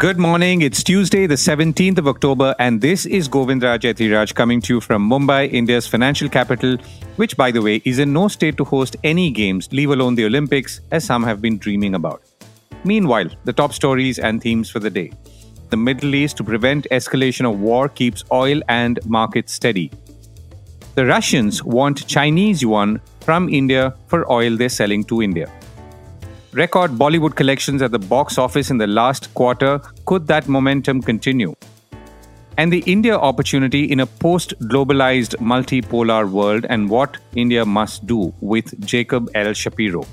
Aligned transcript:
Good 0.00 0.16
morning. 0.16 0.62
It's 0.62 0.82
Tuesday, 0.82 1.26
the 1.26 1.34
17th 1.34 1.98
of 1.98 2.08
October, 2.08 2.54
and 2.58 2.80
this 2.80 3.04
is 3.04 3.28
Govindraj 3.28 3.80
Ethiraj 3.80 4.34
coming 4.34 4.62
to 4.62 4.76
you 4.76 4.80
from 4.80 5.06
Mumbai, 5.06 5.52
India's 5.52 5.86
financial 5.86 6.26
capital, 6.26 6.78
which, 7.16 7.36
by 7.36 7.50
the 7.50 7.60
way, 7.60 7.82
is 7.84 7.98
in 7.98 8.10
no 8.10 8.26
state 8.28 8.56
to 8.56 8.64
host 8.64 8.96
any 9.04 9.30
games, 9.30 9.68
leave 9.72 9.90
alone 9.90 10.14
the 10.14 10.24
Olympics, 10.24 10.80
as 10.90 11.04
some 11.04 11.22
have 11.22 11.42
been 11.42 11.58
dreaming 11.58 11.94
about. 11.94 12.22
Meanwhile, 12.82 13.28
the 13.44 13.52
top 13.52 13.74
stories 13.74 14.18
and 14.18 14.40
themes 14.40 14.70
for 14.70 14.78
the 14.78 14.88
day. 14.88 15.12
The 15.68 15.76
Middle 15.76 16.14
East, 16.14 16.38
to 16.38 16.44
prevent 16.44 16.86
escalation 16.90 17.52
of 17.52 17.60
war, 17.60 17.90
keeps 17.90 18.24
oil 18.32 18.62
and 18.70 18.98
markets 19.04 19.52
steady. 19.52 19.90
The 20.94 21.04
Russians 21.04 21.62
want 21.62 22.06
Chinese 22.06 22.62
yuan 22.62 23.02
from 23.20 23.50
India 23.50 23.94
for 24.06 24.32
oil 24.32 24.56
they're 24.56 24.70
selling 24.70 25.04
to 25.12 25.20
India. 25.20 25.52
Record 26.52 26.90
Bollywood 26.90 27.36
collections 27.36 27.80
at 27.80 27.92
the 27.92 27.98
box 28.00 28.36
office 28.36 28.70
in 28.70 28.78
the 28.78 28.86
last 28.88 29.32
quarter. 29.34 29.80
Could 30.04 30.26
that 30.26 30.48
momentum 30.48 31.00
continue? 31.00 31.54
And 32.58 32.72
the 32.72 32.82
India 32.86 33.16
opportunity 33.16 33.84
in 33.84 34.00
a 34.00 34.06
post 34.06 34.54
globalized 34.62 35.36
multipolar 35.36 36.28
world 36.28 36.66
and 36.68 36.90
what 36.90 37.18
India 37.36 37.64
must 37.64 38.04
do 38.04 38.34
with 38.40 38.84
Jacob 38.84 39.30
L. 39.36 39.52
Shapiro. 39.52 40.04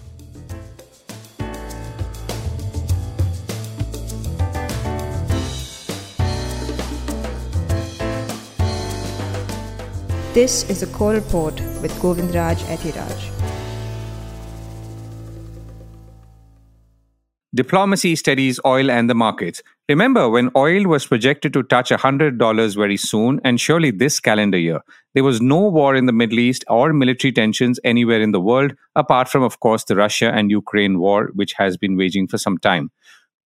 This 10.35 10.69
is 10.69 10.83
a 10.83 10.87
core 10.87 11.13
report 11.13 11.59
with 11.81 11.91
Govindraj 11.99 12.57
Ethiraj. 12.75 13.36
Diplomacy 17.57 18.15
steadies 18.15 18.59
oil 18.67 18.91
and 18.91 19.09
the 19.09 19.15
markets. 19.15 19.63
Remember 19.89 20.29
when 20.29 20.51
oil 20.55 20.83
was 20.83 21.07
projected 21.07 21.53
to 21.53 21.63
touch 21.63 21.89
$100 21.89 22.75
very 22.75 22.97
soon, 22.97 23.41
and 23.43 23.59
surely 23.59 23.89
this 23.89 24.19
calendar 24.19 24.59
year, 24.59 24.81
there 25.15 25.23
was 25.23 25.41
no 25.41 25.61
war 25.61 25.95
in 25.95 26.05
the 26.05 26.11
Middle 26.11 26.37
East 26.37 26.63
or 26.67 26.93
military 26.93 27.31
tensions 27.31 27.79
anywhere 27.83 28.21
in 28.21 28.31
the 28.31 28.39
world, 28.39 28.75
apart 28.95 29.27
from, 29.27 29.41
of 29.41 29.59
course, 29.59 29.85
the 29.85 29.95
Russia 29.95 30.31
and 30.31 30.51
Ukraine 30.51 30.99
war, 30.99 31.31
which 31.33 31.53
has 31.53 31.77
been 31.77 31.97
waging 31.97 32.27
for 32.27 32.37
some 32.37 32.59
time. 32.59 32.91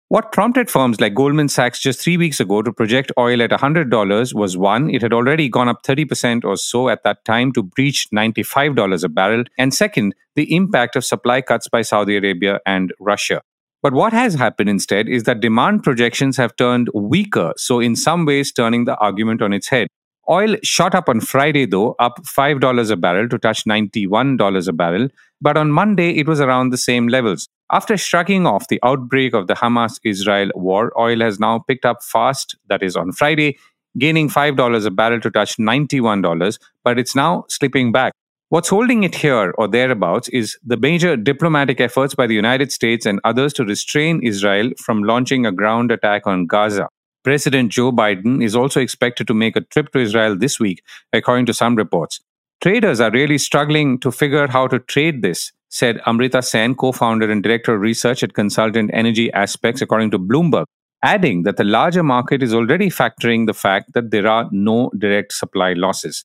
What 0.08 0.32
prompted 0.32 0.68
firms 0.68 1.00
like 1.00 1.14
Goldman 1.14 1.48
Sachs 1.48 1.78
just 1.78 2.00
three 2.00 2.16
weeks 2.16 2.40
ago 2.40 2.62
to 2.62 2.72
project 2.72 3.12
oil 3.16 3.40
at 3.42 3.50
$100 3.50 4.34
was 4.34 4.56
one, 4.56 4.90
it 4.90 5.02
had 5.02 5.12
already 5.12 5.48
gone 5.48 5.68
up 5.68 5.84
30% 5.84 6.44
or 6.44 6.56
so 6.56 6.88
at 6.88 7.04
that 7.04 7.24
time 7.24 7.52
to 7.52 7.62
breach 7.62 8.08
$95 8.12 9.04
a 9.04 9.08
barrel, 9.08 9.44
and 9.56 9.72
second, 9.72 10.16
the 10.34 10.52
impact 10.52 10.96
of 10.96 11.04
supply 11.04 11.40
cuts 11.40 11.68
by 11.68 11.82
Saudi 11.82 12.16
Arabia 12.16 12.58
and 12.66 12.92
Russia. 12.98 13.42
But 13.82 13.94
what 13.94 14.12
has 14.12 14.34
happened 14.34 14.68
instead 14.68 15.08
is 15.08 15.22
that 15.24 15.40
demand 15.40 15.82
projections 15.82 16.36
have 16.36 16.54
turned 16.56 16.90
weaker, 16.92 17.54
so 17.56 17.80
in 17.80 17.96
some 17.96 18.26
ways 18.26 18.52
turning 18.52 18.84
the 18.84 18.96
argument 18.96 19.40
on 19.40 19.54
its 19.54 19.68
head. 19.68 19.88
Oil 20.28 20.56
shot 20.62 20.94
up 20.94 21.08
on 21.08 21.20
Friday, 21.20 21.64
though, 21.64 21.96
up 21.98 22.20
$5 22.24 22.90
a 22.90 22.96
barrel 22.96 23.28
to 23.30 23.38
touch 23.38 23.64
$91 23.64 24.68
a 24.68 24.72
barrel, 24.72 25.08
but 25.40 25.56
on 25.56 25.70
Monday 25.70 26.18
it 26.18 26.28
was 26.28 26.40
around 26.40 26.70
the 26.70 26.76
same 26.76 27.08
levels. 27.08 27.48
After 27.72 27.96
shrugging 27.96 28.46
off 28.46 28.68
the 28.68 28.80
outbreak 28.82 29.32
of 29.32 29.46
the 29.46 29.54
Hamas 29.54 29.98
Israel 30.04 30.50
war, 30.54 30.92
oil 30.98 31.20
has 31.20 31.40
now 31.40 31.60
picked 31.60 31.86
up 31.86 32.02
fast, 32.02 32.56
that 32.68 32.82
is 32.82 32.96
on 32.96 33.12
Friday, 33.12 33.58
gaining 33.98 34.28
$5 34.28 34.86
a 34.86 34.90
barrel 34.90 35.20
to 35.20 35.30
touch 35.30 35.56
$91, 35.56 36.58
but 36.84 36.98
it's 36.98 37.16
now 37.16 37.44
slipping 37.48 37.92
back. 37.92 38.12
What's 38.50 38.70
holding 38.70 39.04
it 39.04 39.14
here 39.14 39.54
or 39.58 39.68
thereabouts 39.68 40.28
is 40.30 40.58
the 40.66 40.76
major 40.76 41.16
diplomatic 41.16 41.80
efforts 41.80 42.16
by 42.16 42.26
the 42.26 42.34
United 42.34 42.72
States 42.72 43.06
and 43.06 43.20
others 43.22 43.52
to 43.52 43.64
restrain 43.64 44.20
Israel 44.24 44.72
from 44.76 45.04
launching 45.04 45.46
a 45.46 45.52
ground 45.52 45.92
attack 45.92 46.26
on 46.26 46.46
Gaza. 46.46 46.88
President 47.22 47.70
Joe 47.70 47.92
Biden 47.92 48.42
is 48.42 48.56
also 48.56 48.80
expected 48.80 49.28
to 49.28 49.34
make 49.34 49.54
a 49.54 49.60
trip 49.60 49.92
to 49.92 50.00
Israel 50.00 50.36
this 50.36 50.58
week, 50.58 50.82
according 51.12 51.46
to 51.46 51.54
some 51.54 51.76
reports. 51.76 52.18
Traders 52.60 52.98
are 52.98 53.12
really 53.12 53.38
struggling 53.38 54.00
to 54.00 54.10
figure 54.10 54.48
how 54.48 54.66
to 54.66 54.80
trade 54.80 55.22
this, 55.22 55.52
said 55.68 56.00
Amrita 56.04 56.42
Sen, 56.42 56.74
co 56.74 56.90
founder 56.90 57.30
and 57.30 57.44
director 57.44 57.76
of 57.76 57.80
research 57.80 58.24
at 58.24 58.34
consultant 58.34 58.90
Energy 58.92 59.32
Aspects, 59.32 59.80
according 59.80 60.10
to 60.10 60.18
Bloomberg, 60.18 60.64
adding 61.04 61.44
that 61.44 61.56
the 61.56 61.62
larger 61.62 62.02
market 62.02 62.42
is 62.42 62.52
already 62.52 62.90
factoring 62.90 63.46
the 63.46 63.54
fact 63.54 63.92
that 63.92 64.10
there 64.10 64.26
are 64.26 64.48
no 64.50 64.90
direct 64.98 65.34
supply 65.34 65.72
losses. 65.74 66.24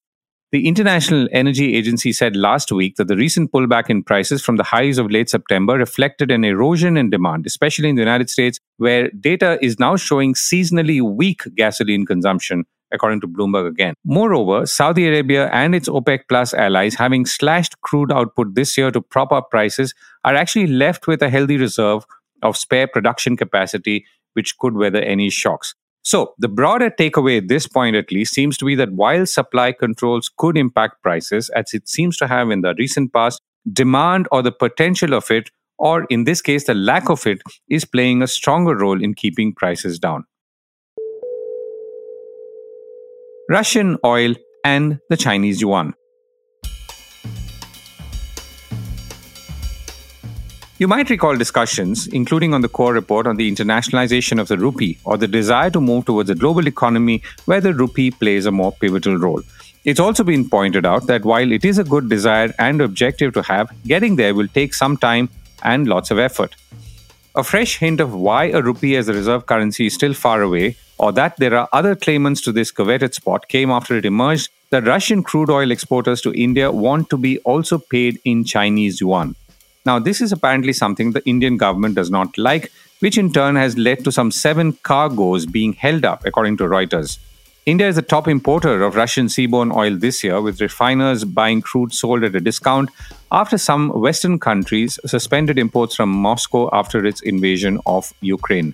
The 0.56 0.70
International 0.70 1.28
Energy 1.34 1.76
Agency 1.76 2.14
said 2.14 2.38
last 2.38 2.72
week 2.72 2.96
that 2.96 3.10
the 3.10 3.18
recent 3.18 3.52
pullback 3.52 3.90
in 3.90 4.04
prices 4.04 4.42
from 4.42 4.56
the 4.56 4.64
highs 4.64 4.98
of 4.98 5.12
late 5.12 5.30
September 5.30 5.74
reflected 5.74 6.32
an 6.32 6.46
erosion 6.46 6.96
in 6.96 7.10
demand, 7.10 7.46
especially 7.46 7.90
in 7.90 7.96
the 7.96 8.02
United 8.02 8.30
States, 8.30 8.58
where 8.78 9.10
data 9.20 9.60
is 9.62 9.80
now 9.80 9.98
showing 9.98 10.34
seasonally 10.34 11.02
weak 11.02 11.42
gasoline 11.58 12.06
consumption, 12.06 12.64
according 12.94 13.20
to 13.20 13.28
Bloomberg 13.28 13.68
again. 13.68 13.96
Moreover, 14.06 14.66
Saudi 14.66 15.06
Arabia 15.10 15.50
and 15.52 15.76
its 15.76 15.90
OPEC 15.90 16.20
Plus 16.30 16.54
allies, 16.54 16.96
having 16.96 17.26
slashed 17.26 17.82
crude 17.82 18.14
output 18.14 18.56
this 18.56 18.78
year 18.78 18.92
to 18.92 19.02
prop 19.02 19.34
up 19.34 19.52
prices, 19.52 19.94
are 20.24 20.36
actually 20.36 20.68
left 20.68 21.06
with 21.06 21.22
a 21.22 21.30
healthy 21.30 21.58
reserve 21.58 22.06
of 22.44 22.56
spare 22.56 22.88
production 22.88 23.36
capacity, 23.36 24.06
which 24.36 24.58
could 24.58 24.76
weather 24.76 25.02
any 25.02 25.30
shocks. 25.30 25.76
So, 26.06 26.36
the 26.38 26.48
broader 26.48 26.92
takeaway 26.92 27.40
at 27.40 27.48
this 27.48 27.66
point, 27.68 27.96
at 27.96 28.12
least, 28.12 28.36
seems 28.36 28.58
to 28.58 28.66
be 28.66 28.76
that 28.76 28.94
while 28.94 29.26
supply 29.26 29.72
controls 29.72 30.30
could 30.38 30.56
impact 30.56 31.02
prices, 31.02 31.50
as 31.50 31.74
it 31.74 31.90
seems 31.90 32.16
to 32.18 32.28
have 32.28 32.52
in 32.52 32.62
the 32.62 32.76
recent 32.78 33.12
past, 33.12 33.42
demand 33.74 34.28
or 34.32 34.44
the 34.44 34.52
potential 34.52 35.16
of 35.16 35.32
it, 35.32 35.50
or 35.80 36.06
in 36.12 36.26
this 36.26 36.44
case, 36.44 36.66
the 36.66 36.76
lack 36.76 37.10
of 37.10 37.26
it, 37.26 37.42
is 37.72 37.86
playing 37.86 38.22
a 38.22 38.28
stronger 38.28 38.76
role 38.78 39.02
in 39.02 39.16
keeping 39.16 39.52
prices 39.52 39.98
down. 39.98 40.26
Russian 43.50 43.98
oil 44.06 44.36
and 44.64 45.00
the 45.10 45.18
Chinese 45.18 45.60
yuan. 45.60 45.96
You 50.78 50.90
might 50.90 51.10
recall 51.10 51.38
discussions, 51.38 52.06
including 52.08 52.54
on 52.54 52.60
the 52.60 52.68
core 52.68 52.92
report 52.92 53.28
on 53.28 53.38
the 53.38 53.50
internationalization 53.50 54.42
of 54.42 54.50
the 54.50 54.58
rupee 54.58 54.98
or 55.06 55.16
the 55.16 55.26
desire 55.26 55.70
to 55.70 55.80
move 55.80 56.04
towards 56.04 56.30
a 56.30 56.36
global 56.36 56.68
economy 56.68 57.24
where 57.46 57.62
the 57.62 57.74
rupee 57.74 58.12
plays 58.12 58.46
a 58.46 58.52
more 58.52 58.74
pivotal 58.74 59.16
role. 59.18 59.42
It's 59.86 60.02
also 60.02 60.26
been 60.26 60.50
pointed 60.50 60.86
out 60.86 61.08
that 61.08 61.24
while 61.24 61.50
it 61.50 61.64
is 61.64 61.78
a 61.78 61.86
good 61.86 62.10
desire 62.10 62.54
and 62.60 62.82
objective 62.82 63.34
to 63.36 63.44
have, 63.44 63.72
getting 63.86 64.18
there 64.18 64.36
will 64.36 64.50
take 64.50 64.74
some 64.74 64.98
time 64.98 65.30
and 65.64 65.88
lots 65.88 66.12
of 66.12 66.20
effort. 66.20 66.58
A 67.36 67.44
fresh 67.44 67.78
hint 67.78 68.02
of 68.02 68.14
why 68.14 68.48
a 68.48 68.62
rupee 68.62 68.98
as 68.98 69.08
a 69.08 69.14
reserve 69.14 69.46
currency 69.46 69.86
is 69.86 69.94
still 69.94 70.14
far 70.14 70.42
away, 70.42 70.76
or 70.98 71.14
that 71.14 71.38
there 71.38 71.56
are 71.56 71.70
other 71.72 71.96
claimants 71.96 72.42
to 72.42 72.52
this 72.52 72.72
coveted 72.72 73.14
spot, 73.14 73.48
came 73.48 73.72
after 73.72 73.96
it 73.96 74.06
emerged 74.06 74.50
that 74.72 74.86
Russian 74.86 75.24
crude 75.24 75.50
oil 75.50 75.72
exporters 75.72 76.20
to 76.24 76.34
India 76.34 76.70
want 76.70 77.10
to 77.12 77.18
be 77.18 77.40
also 77.40 77.78
paid 77.78 78.20
in 78.26 78.44
Chinese 78.44 79.00
yuan. 79.00 79.36
Now, 79.86 80.00
this 80.00 80.20
is 80.20 80.32
apparently 80.32 80.74
something 80.74 81.12
the 81.12 81.24
Indian 81.28 81.58
government 81.58 81.94
does 81.94 82.10
not 82.10 82.38
like, 82.40 82.72
which 83.02 83.20
in 83.20 83.32
turn 83.32 83.56
has 83.56 83.78
led 83.78 84.04
to 84.04 84.12
some 84.12 84.32
seven 84.32 84.74
cargoes 84.82 85.46
being 85.46 85.74
held 85.74 86.06
up, 86.06 86.26
according 86.26 86.58
to 86.58 86.64
Reuters. 86.64 87.20
India 87.68 87.88
is 87.88 87.96
the 87.96 88.02
top 88.02 88.28
importer 88.28 88.84
of 88.84 88.96
Russian 88.96 89.28
seaborne 89.28 89.76
oil 89.76 89.96
this 89.96 90.24
year, 90.24 90.42
with 90.42 90.62
refiners 90.62 91.24
buying 91.24 91.62
crude 91.62 91.94
sold 91.94 92.24
at 92.24 92.36
a 92.36 92.40
discount 92.40 92.90
after 93.32 93.58
some 93.58 93.90
Western 93.90 94.40
countries 94.40 95.00
suspended 95.06 95.60
imports 95.60 95.96
from 95.96 96.10
Moscow 96.10 96.70
after 96.74 97.06
its 97.06 97.22
invasion 97.22 97.80
of 97.86 98.14
Ukraine. 98.22 98.74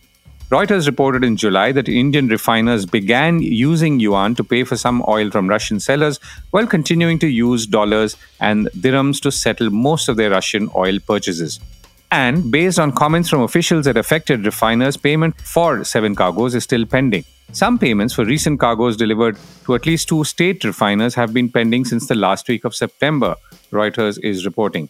Reuters 0.52 0.86
reported 0.86 1.24
in 1.24 1.38
July 1.38 1.72
that 1.72 1.88
Indian 1.88 2.28
refiners 2.28 2.86
began 2.86 3.42
using 3.42 4.02
yuan 4.02 4.36
to 4.36 4.44
pay 4.44 4.66
for 4.66 4.76
some 4.76 5.02
oil 5.08 5.32
from 5.32 5.48
Russian 5.48 5.80
sellers 5.80 6.20
while 6.50 6.68
continuing 6.68 7.20
to 7.20 7.28
use 7.28 7.66
dollars 7.66 8.18
and 8.42 8.68
dirhams 8.76 9.22
to 9.22 9.32
settle 9.32 9.70
most 9.70 10.10
of 10.10 10.18
their 10.18 10.30
Russian 10.30 10.70
oil 10.76 11.00
purchases. 11.00 11.62
And 12.12 12.52
based 12.52 12.80
on 12.80 12.92
comments 12.92 13.30
from 13.30 13.44
officials 13.44 13.88
at 13.88 13.96
affected 13.96 14.46
refiners, 14.46 14.98
payment 14.98 15.40
for 15.40 15.86
seven 15.86 16.16
cargoes 16.16 16.54
is 16.54 16.66
still 16.66 16.86
pending. 16.86 17.24
Some 17.54 17.80
payments 17.80 18.14
for 18.14 18.26
recent 18.26 18.60
cargoes 18.60 18.98
delivered 18.98 19.38
to 19.64 19.76
at 19.76 19.86
least 19.86 20.10
two 20.10 20.26
state 20.26 20.66
refiners 20.66 21.16
have 21.16 21.34
been 21.34 21.48
pending 21.48 21.86
since 21.86 22.08
the 22.08 22.16
last 22.16 22.50
week 22.50 22.66
of 22.66 22.76
September, 22.76 23.38
Reuters 23.72 24.20
is 24.22 24.46
reporting. 24.46 24.90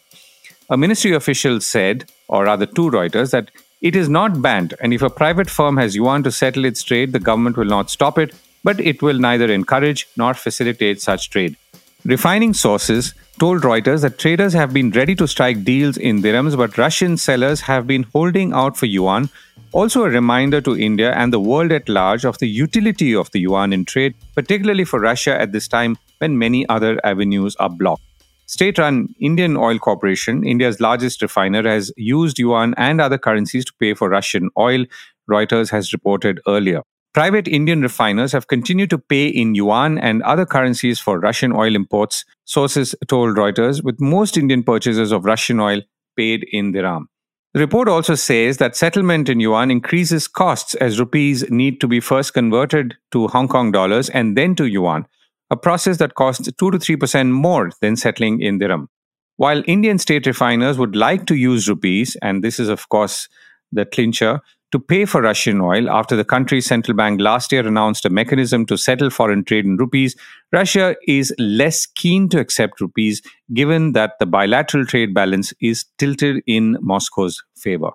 A 0.72 0.78
ministry 0.78 1.14
official 1.14 1.62
said, 1.62 2.10
or 2.28 2.46
rather 2.46 2.66
to 2.66 2.90
Reuters, 2.90 3.30
that 3.30 3.52
it 3.82 3.96
is 3.96 4.08
not 4.08 4.42
banned, 4.42 4.76
and 4.80 4.94
if 4.94 5.02
a 5.02 5.10
private 5.10 5.50
firm 5.50 5.78
has 5.78 5.96
yuan 5.96 6.22
to 6.24 6.32
settle 6.32 6.66
its 6.66 6.84
trade, 6.84 7.14
the 7.14 7.20
government 7.20 7.58
will 7.58 7.66
not 7.66 7.90
stop 7.90 8.20
it, 8.20 8.34
but 8.64 8.80
it 8.80 9.02
will 9.02 9.18
neither 9.18 9.52
encourage 9.52 10.08
nor 10.16 10.36
facilitate 10.36 11.02
such 11.02 11.32
trade. 11.32 11.58
Refining 12.06 12.54
sources 12.54 13.16
told 13.40 13.62
Reuters 13.62 14.02
that 14.02 14.20
traders 14.20 14.54
have 14.54 14.72
been 14.72 14.92
ready 14.92 15.16
to 15.16 15.28
strike 15.28 15.64
deals 15.64 15.98
in 15.98 16.22
dirhams, 16.22 16.56
but 16.56 16.78
Russian 16.78 17.18
sellers 17.18 17.62
have 17.62 17.88
been 17.88 18.04
holding 18.14 18.54
out 18.54 18.78
for 18.78 18.86
yuan. 18.86 19.30
Also, 19.72 20.04
a 20.04 20.10
reminder 20.10 20.62
to 20.62 20.78
India 20.78 21.14
and 21.14 21.34
the 21.34 21.40
world 21.40 21.72
at 21.72 21.90
large 21.90 22.24
of 22.24 22.38
the 22.38 22.48
utility 22.48 23.16
of 23.16 23.32
the 23.32 23.40
yuan 23.40 23.74
in 23.74 23.86
trade, 23.86 24.14
particularly 24.36 24.84
for 24.84 25.00
Russia 25.00 25.40
at 25.40 25.54
this 25.54 25.68
time 25.68 25.98
when 26.20 26.38
many 26.38 26.68
other 26.70 27.00
avenues 27.04 27.56
are 27.56 27.70
blocked. 27.70 28.04
State 28.52 28.78
run 28.78 29.08
Indian 29.18 29.56
Oil 29.56 29.80
Corporation, 29.80 30.46
India's 30.46 30.82
largest 30.82 31.22
refiner, 31.22 31.64
has 31.64 31.90
used 31.96 32.38
yuan 32.38 32.74
and 32.76 33.00
other 33.00 33.18
currencies 33.18 33.64
to 33.64 33.72
pay 33.80 33.94
for 33.94 34.10
Russian 34.10 34.50
oil, 34.58 34.84
Reuters 35.30 35.72
has 35.72 35.94
reported 35.94 36.42
earlier. 36.46 36.82
Private 37.14 37.48
Indian 37.48 37.82
refiners 37.82 38.34
have 38.34 38.48
continued 38.48 38.90
to 38.90 38.98
pay 38.98 39.28
in 39.28 39.56
yuan 39.56 39.98
and 39.98 40.22
other 40.24 40.46
currencies 40.46 41.00
for 41.00 41.18
Russian 41.18 41.54
oil 41.54 41.78
imports, 41.78 42.26
sources 42.44 42.94
told 43.08 43.38
Reuters, 43.38 43.86
with 43.86 44.02
most 44.02 44.36
Indian 44.36 44.64
purchasers 44.64 45.14
of 45.14 45.24
Russian 45.24 45.62
oil 45.62 45.80
paid 46.18 46.46
in 46.52 46.74
dirham. 46.74 47.08
The 47.54 47.62
report 47.62 47.88
also 47.88 48.16
says 48.16 48.58
that 48.58 48.76
settlement 48.76 49.30
in 49.30 49.40
yuan 49.40 49.72
increases 49.72 50.28
costs 50.28 50.76
as 50.76 51.00
rupees 51.00 51.50
need 51.50 51.80
to 51.80 51.88
be 51.88 52.02
first 52.02 52.34
converted 52.34 52.98
to 53.12 53.30
Hong 53.30 53.48
Kong 53.48 53.72
dollars 53.72 54.10
and 54.10 54.38
then 54.38 54.56
to 54.56 54.66
yuan, 54.66 55.06
a 55.52 55.58
process 55.58 55.98
that 55.98 56.16
costs 56.16 56.50
2 56.58 56.72
to 56.72 56.78
3% 56.78 57.30
more 57.30 57.70
than 57.82 57.96
settling 57.96 58.42
in 58.42 58.58
dirham. 58.58 58.88
While 59.36 59.64
Indian 59.68 59.98
state 59.98 60.26
refiners 60.26 60.78
would 60.78 60.96
like 60.96 61.26
to 61.28 61.36
use 61.36 61.68
rupees, 61.68 62.16
and 62.22 62.44
this 62.44 62.60
is, 62.60 62.70
of 62.70 62.88
course, 62.90 63.28
the 63.72 63.86
clincher, 63.86 64.40
to 64.72 64.80
pay 64.80 65.04
for 65.04 65.22
Russian 65.22 65.60
oil 65.60 65.90
after 65.90 66.16
the 66.16 66.24
country's 66.24 66.66
central 66.66 66.96
bank 66.96 67.20
last 67.20 67.52
year 67.52 67.68
announced 67.68 68.06
a 68.06 68.10
mechanism 68.10 68.66
to 68.68 68.78
settle 68.78 69.10
foreign 69.10 69.44
trade 69.44 69.66
in 69.66 69.76
rupees, 69.76 70.16
Russia 70.54 70.96
is 71.06 71.34
less 71.38 71.86
keen 71.86 72.30
to 72.30 72.40
accept 72.40 72.80
rupees 72.80 73.22
given 73.54 73.92
that 73.92 74.14
the 74.20 74.26
bilateral 74.26 74.86
trade 74.86 75.14
balance 75.14 75.54
is 75.60 75.84
tilted 75.98 76.42
in 76.48 76.78
Moscow's 76.80 77.44
favor. 77.58 77.90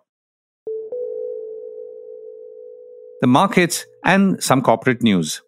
The 3.23 3.27
markets 3.27 3.87
and 4.05 4.43
some 4.43 4.61
corporate 4.61 5.03
news. 5.03 5.41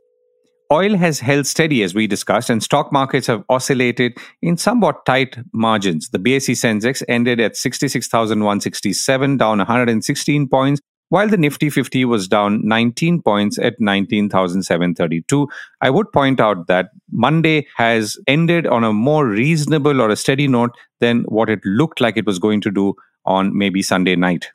Oil 0.70 0.96
has 0.98 1.20
held 1.20 1.46
steady, 1.46 1.82
as 1.82 1.94
we 1.94 2.06
discussed, 2.06 2.50
and 2.50 2.62
stock 2.62 2.92
markets 2.92 3.26
have 3.26 3.42
oscillated 3.48 4.18
in 4.42 4.58
somewhat 4.58 5.06
tight 5.06 5.38
margins. 5.54 6.10
The 6.10 6.18
BSE 6.18 6.52
Sensex 6.52 7.02
ended 7.08 7.40
at 7.40 7.56
66,167, 7.56 9.36
down 9.38 9.58
116 9.58 10.48
points, 10.48 10.82
while 11.08 11.26
the 11.26 11.38
Nifty 11.38 11.70
50 11.70 12.04
was 12.04 12.28
down 12.28 12.60
19 12.68 13.22
points 13.22 13.58
at 13.58 13.80
19,732. 13.80 15.48
I 15.80 15.88
would 15.88 16.12
point 16.12 16.38
out 16.38 16.66
that 16.66 16.90
Monday 17.10 17.66
has 17.76 18.18
ended 18.26 18.66
on 18.66 18.84
a 18.84 18.92
more 18.92 19.26
reasonable 19.26 20.02
or 20.02 20.10
a 20.10 20.16
steady 20.16 20.48
note 20.48 20.76
than 21.00 21.22
what 21.28 21.48
it 21.48 21.60
looked 21.64 22.02
like 22.02 22.18
it 22.18 22.26
was 22.26 22.38
going 22.38 22.60
to 22.60 22.70
do 22.70 22.94
on 23.24 23.56
maybe 23.56 23.80
Sunday 23.80 24.16
night. 24.16 24.50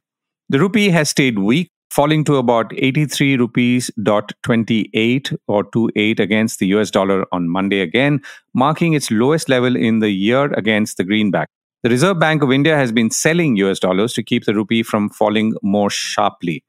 The 0.49 0.59
rupee 0.59 0.89
has 0.89 1.09
stayed 1.09 1.39
weak 1.39 1.71
falling 1.93 2.23
to 2.23 2.37
about 2.37 2.71
83 2.75 3.37
rupees 3.37 3.91
dot 4.01 4.31
28 4.43 5.31
or 5.47 5.63
28 5.63 6.19
against 6.19 6.59
the 6.59 6.67
US 6.67 6.89
dollar 6.89 7.25
on 7.31 7.49
Monday 7.49 7.81
again, 7.81 8.21
marking 8.53 8.93
its 8.93 9.11
lowest 9.11 9.47
level 9.47 9.75
in 9.75 9.99
the 9.99 10.09
year 10.09 10.45
against 10.53 10.97
the 10.97 11.03
greenback. 11.03 11.49
The 11.83 11.89
Reserve 11.89 12.19
Bank 12.19 12.41
of 12.41 12.51
India 12.51 12.75
has 12.75 12.91
been 12.91 13.11
selling 13.11 13.57
US 13.57 13.79
dollars 13.79 14.13
to 14.13 14.23
keep 14.23 14.45
the 14.45 14.55
rupee 14.55 14.81
from 14.81 15.09
falling 15.09 15.53
more 15.61 15.89
sharply. 15.89 16.63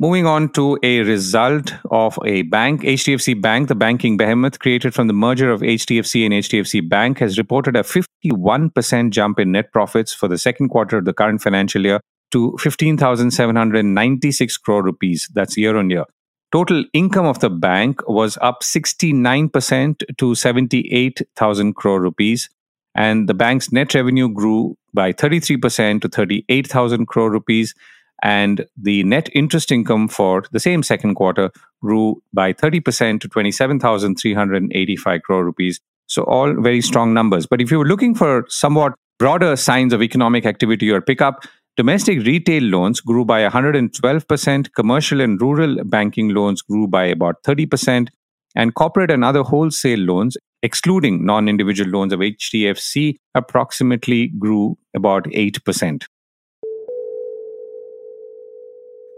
Moving 0.00 0.26
on 0.26 0.52
to 0.52 0.78
a 0.84 1.00
result 1.00 1.72
of 1.90 2.16
a 2.24 2.42
bank, 2.42 2.82
HDFC 2.82 3.42
Bank, 3.42 3.66
the 3.66 3.74
banking 3.74 4.16
behemoth 4.16 4.60
created 4.60 4.94
from 4.94 5.08
the 5.08 5.12
merger 5.12 5.50
of 5.50 5.60
HDFC 5.60 6.24
and 6.24 6.32
HDFC 6.34 6.88
Bank, 6.88 7.18
has 7.18 7.36
reported 7.36 7.74
a 7.74 7.82
51% 7.82 9.10
jump 9.10 9.40
in 9.40 9.50
net 9.50 9.72
profits 9.72 10.14
for 10.14 10.28
the 10.28 10.38
second 10.38 10.68
quarter 10.68 10.98
of 10.98 11.04
the 11.04 11.12
current 11.12 11.42
financial 11.42 11.84
year 11.84 12.00
to 12.30 12.56
15,796 12.58 14.56
crore 14.58 14.82
rupees. 14.82 15.28
That's 15.34 15.56
year 15.56 15.76
on 15.76 15.90
year. 15.90 16.04
Total 16.50 16.82
income 16.94 17.26
of 17.26 17.40
the 17.40 17.50
bank 17.50 18.00
was 18.08 18.38
up 18.40 18.62
69% 18.62 20.02
to 20.16 20.34
78,000 20.34 21.74
crore 21.74 22.00
rupees. 22.00 22.48
And 22.94 23.28
the 23.28 23.34
bank's 23.34 23.70
net 23.70 23.94
revenue 23.94 24.30
grew 24.30 24.76
by 24.94 25.12
33% 25.12 26.00
to 26.02 26.08
38,000 26.08 27.06
crore 27.06 27.30
rupees. 27.30 27.74
And 28.22 28.64
the 28.76 29.04
net 29.04 29.28
interest 29.34 29.70
income 29.70 30.08
for 30.08 30.44
the 30.50 30.58
same 30.58 30.82
second 30.82 31.16
quarter 31.16 31.50
grew 31.82 32.22
by 32.32 32.52
30% 32.54 33.20
to 33.20 33.28
27,385 33.28 35.22
crore 35.22 35.44
rupees. 35.44 35.80
So, 36.06 36.22
all 36.24 36.54
very 36.54 36.80
strong 36.80 37.12
numbers. 37.12 37.46
But 37.46 37.60
if 37.60 37.70
you 37.70 37.78
were 37.78 37.84
looking 37.84 38.14
for 38.14 38.46
somewhat 38.48 38.94
broader 39.18 39.54
signs 39.56 39.92
of 39.92 40.02
economic 40.02 40.46
activity 40.46 40.90
or 40.90 41.00
pickup, 41.00 41.44
Domestic 41.78 42.26
retail 42.26 42.64
loans 42.64 43.00
grew 43.00 43.24
by 43.24 43.48
112%, 43.48 44.74
commercial 44.74 45.20
and 45.20 45.40
rural 45.40 45.76
banking 45.84 46.30
loans 46.30 46.60
grew 46.60 46.88
by 46.88 47.04
about 47.04 47.36
30%, 47.44 48.08
and 48.56 48.74
corporate 48.74 49.12
and 49.12 49.24
other 49.24 49.44
wholesale 49.44 50.00
loans, 50.00 50.36
excluding 50.64 51.24
non 51.24 51.48
individual 51.48 51.88
loans 51.88 52.12
of 52.12 52.18
HDFC, 52.18 53.14
approximately 53.36 54.26
grew 54.40 54.76
about 54.96 55.26
8%. 55.26 56.02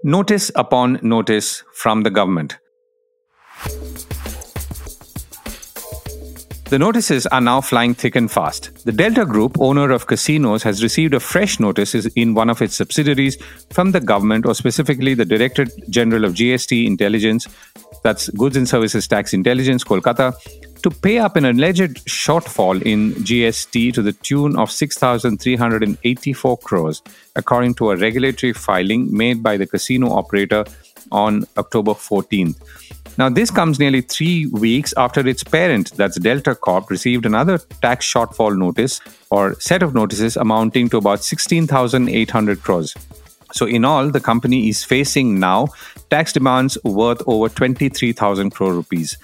Notice 0.04 0.52
upon 0.54 0.98
notice 1.00 1.64
from 1.72 2.02
the 2.02 2.10
government. 2.10 2.58
The 6.70 6.78
notices 6.78 7.26
are 7.26 7.40
now 7.40 7.60
flying 7.60 7.94
thick 7.94 8.14
and 8.14 8.30
fast. 8.30 8.84
The 8.84 8.92
Delta 8.92 9.26
Group, 9.26 9.60
owner 9.60 9.90
of 9.90 10.06
casinos, 10.06 10.62
has 10.62 10.84
received 10.84 11.14
a 11.14 11.18
fresh 11.18 11.58
notice 11.58 11.96
in 12.14 12.34
one 12.34 12.48
of 12.48 12.62
its 12.62 12.76
subsidiaries 12.76 13.36
from 13.70 13.90
the 13.90 13.98
government, 13.98 14.46
or 14.46 14.54
specifically 14.54 15.14
the 15.14 15.24
Directorate 15.24 15.72
General 15.90 16.24
of 16.24 16.34
GST 16.34 16.86
Intelligence, 16.86 17.48
that's 18.04 18.28
Goods 18.28 18.56
and 18.56 18.68
Services 18.68 19.08
Tax 19.08 19.34
Intelligence, 19.34 19.82
Kolkata, 19.82 20.32
to 20.82 20.90
pay 20.90 21.18
up 21.18 21.34
an 21.34 21.44
alleged 21.44 22.06
shortfall 22.06 22.80
in 22.82 23.14
GST 23.14 23.92
to 23.94 24.00
the 24.00 24.12
tune 24.12 24.56
of 24.56 24.70
6,384 24.70 26.56
crores, 26.58 27.02
according 27.34 27.74
to 27.74 27.90
a 27.90 27.96
regulatory 27.96 28.52
filing 28.52 29.12
made 29.14 29.42
by 29.42 29.56
the 29.56 29.66
casino 29.66 30.12
operator 30.12 30.64
on 31.10 31.44
October 31.56 31.92
14th. 31.92 32.56
Now, 33.18 33.28
this 33.28 33.50
comes 33.50 33.78
nearly 33.78 34.00
three 34.00 34.46
weeks 34.46 34.94
after 34.96 35.26
its 35.26 35.44
parent, 35.44 35.92
that's 35.96 36.18
Delta 36.18 36.54
Corp, 36.54 36.90
received 36.90 37.26
another 37.26 37.58
tax 37.82 38.10
shortfall 38.10 38.56
notice 38.56 39.00
or 39.30 39.58
set 39.60 39.82
of 39.82 39.94
notices 39.94 40.36
amounting 40.36 40.88
to 40.90 40.98
about 40.98 41.22
16,800 41.22 42.62
crores. 42.62 42.94
So, 43.52 43.66
in 43.66 43.84
all, 43.84 44.10
the 44.10 44.20
company 44.20 44.68
is 44.68 44.84
facing 44.84 45.40
now 45.40 45.68
tax 46.08 46.32
demands 46.32 46.78
worth 46.84 47.22
over 47.26 47.48
23,000 47.48 48.50
crore 48.50 48.74
rupees. 48.74 49.18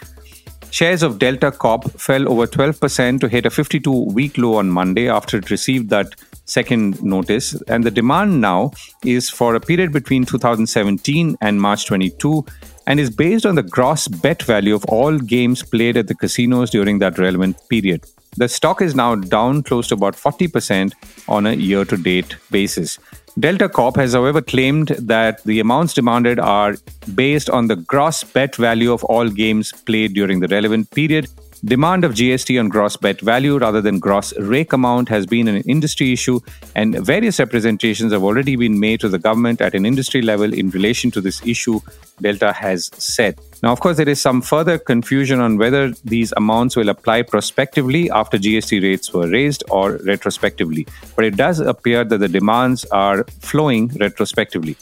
Shares 0.70 1.02
of 1.02 1.18
Delta 1.18 1.52
Corp 1.52 1.84
fell 1.98 2.28
over 2.28 2.46
12% 2.46 3.20
to 3.20 3.28
hit 3.28 3.46
a 3.46 3.50
52 3.50 3.90
week 4.12 4.36
low 4.36 4.56
on 4.56 4.68
Monday 4.68 5.08
after 5.08 5.38
it 5.38 5.50
received 5.50 5.90
that 5.90 6.14
second 6.46 7.02
notice. 7.02 7.60
And 7.68 7.84
the 7.84 7.90
demand 7.90 8.40
now 8.40 8.72
is 9.04 9.28
for 9.28 9.54
a 9.54 9.60
period 9.60 9.92
between 9.92 10.24
2017 10.24 11.36
and 11.40 11.60
March 11.60 11.86
22 11.86 12.44
and 12.86 12.98
is 12.98 13.10
based 13.10 13.44
on 13.44 13.56
the 13.56 13.62
gross 13.62 14.08
bet 14.08 14.42
value 14.42 14.74
of 14.74 14.84
all 14.86 15.18
games 15.18 15.62
played 15.62 15.96
at 15.96 16.06
the 16.06 16.14
casinos 16.14 16.70
during 16.70 16.98
that 17.00 17.18
relevant 17.18 17.56
period. 17.68 18.04
The 18.36 18.48
stock 18.48 18.80
is 18.80 18.94
now 18.94 19.14
down 19.14 19.62
close 19.62 19.88
to 19.88 19.94
about 19.94 20.14
40% 20.14 20.92
on 21.28 21.46
a 21.46 21.54
year 21.54 21.84
to 21.84 21.96
date 21.96 22.36
basis. 22.50 22.98
Delta 23.38 23.68
Corp 23.68 23.96
has, 23.96 24.14
however, 24.14 24.40
claimed 24.40 24.88
that 24.98 25.42
the 25.44 25.60
amounts 25.60 25.92
demanded 25.92 26.38
are 26.38 26.76
based 27.14 27.50
on 27.50 27.66
the 27.66 27.76
gross 27.76 28.24
bet 28.24 28.56
value 28.56 28.92
of 28.92 29.04
all 29.04 29.28
games 29.28 29.72
played 29.72 30.14
during 30.14 30.40
the 30.40 30.48
relevant 30.48 30.90
period 30.90 31.28
Demand 31.66 32.04
of 32.04 32.12
GST 32.12 32.60
on 32.60 32.68
gross 32.68 32.96
bet 32.96 33.20
value 33.20 33.58
rather 33.58 33.80
than 33.80 33.98
gross 33.98 34.32
rake 34.38 34.72
amount 34.72 35.08
has 35.08 35.26
been 35.26 35.48
an 35.48 35.62
industry 35.62 36.12
issue, 36.12 36.38
and 36.76 36.94
various 37.04 37.40
representations 37.40 38.12
have 38.12 38.22
already 38.22 38.54
been 38.54 38.78
made 38.78 39.00
to 39.00 39.08
the 39.08 39.18
government 39.18 39.60
at 39.60 39.74
an 39.74 39.84
industry 39.84 40.22
level 40.22 40.54
in 40.54 40.70
relation 40.70 41.10
to 41.10 41.20
this 41.20 41.44
issue, 41.44 41.80
Delta 42.20 42.52
has 42.52 42.88
said. 42.94 43.40
Now, 43.64 43.72
of 43.72 43.80
course, 43.80 43.96
there 43.96 44.08
is 44.08 44.20
some 44.20 44.42
further 44.42 44.78
confusion 44.78 45.40
on 45.40 45.58
whether 45.58 45.90
these 46.04 46.32
amounts 46.36 46.76
will 46.76 46.88
apply 46.88 47.22
prospectively 47.22 48.12
after 48.12 48.38
GST 48.38 48.80
rates 48.80 49.12
were 49.12 49.26
raised 49.26 49.64
or 49.68 49.98
retrospectively, 50.04 50.86
but 51.16 51.24
it 51.24 51.34
does 51.36 51.58
appear 51.58 52.04
that 52.04 52.18
the 52.18 52.28
demands 52.28 52.84
are 52.92 53.24
flowing 53.40 53.88
retrospectively. 53.98 54.76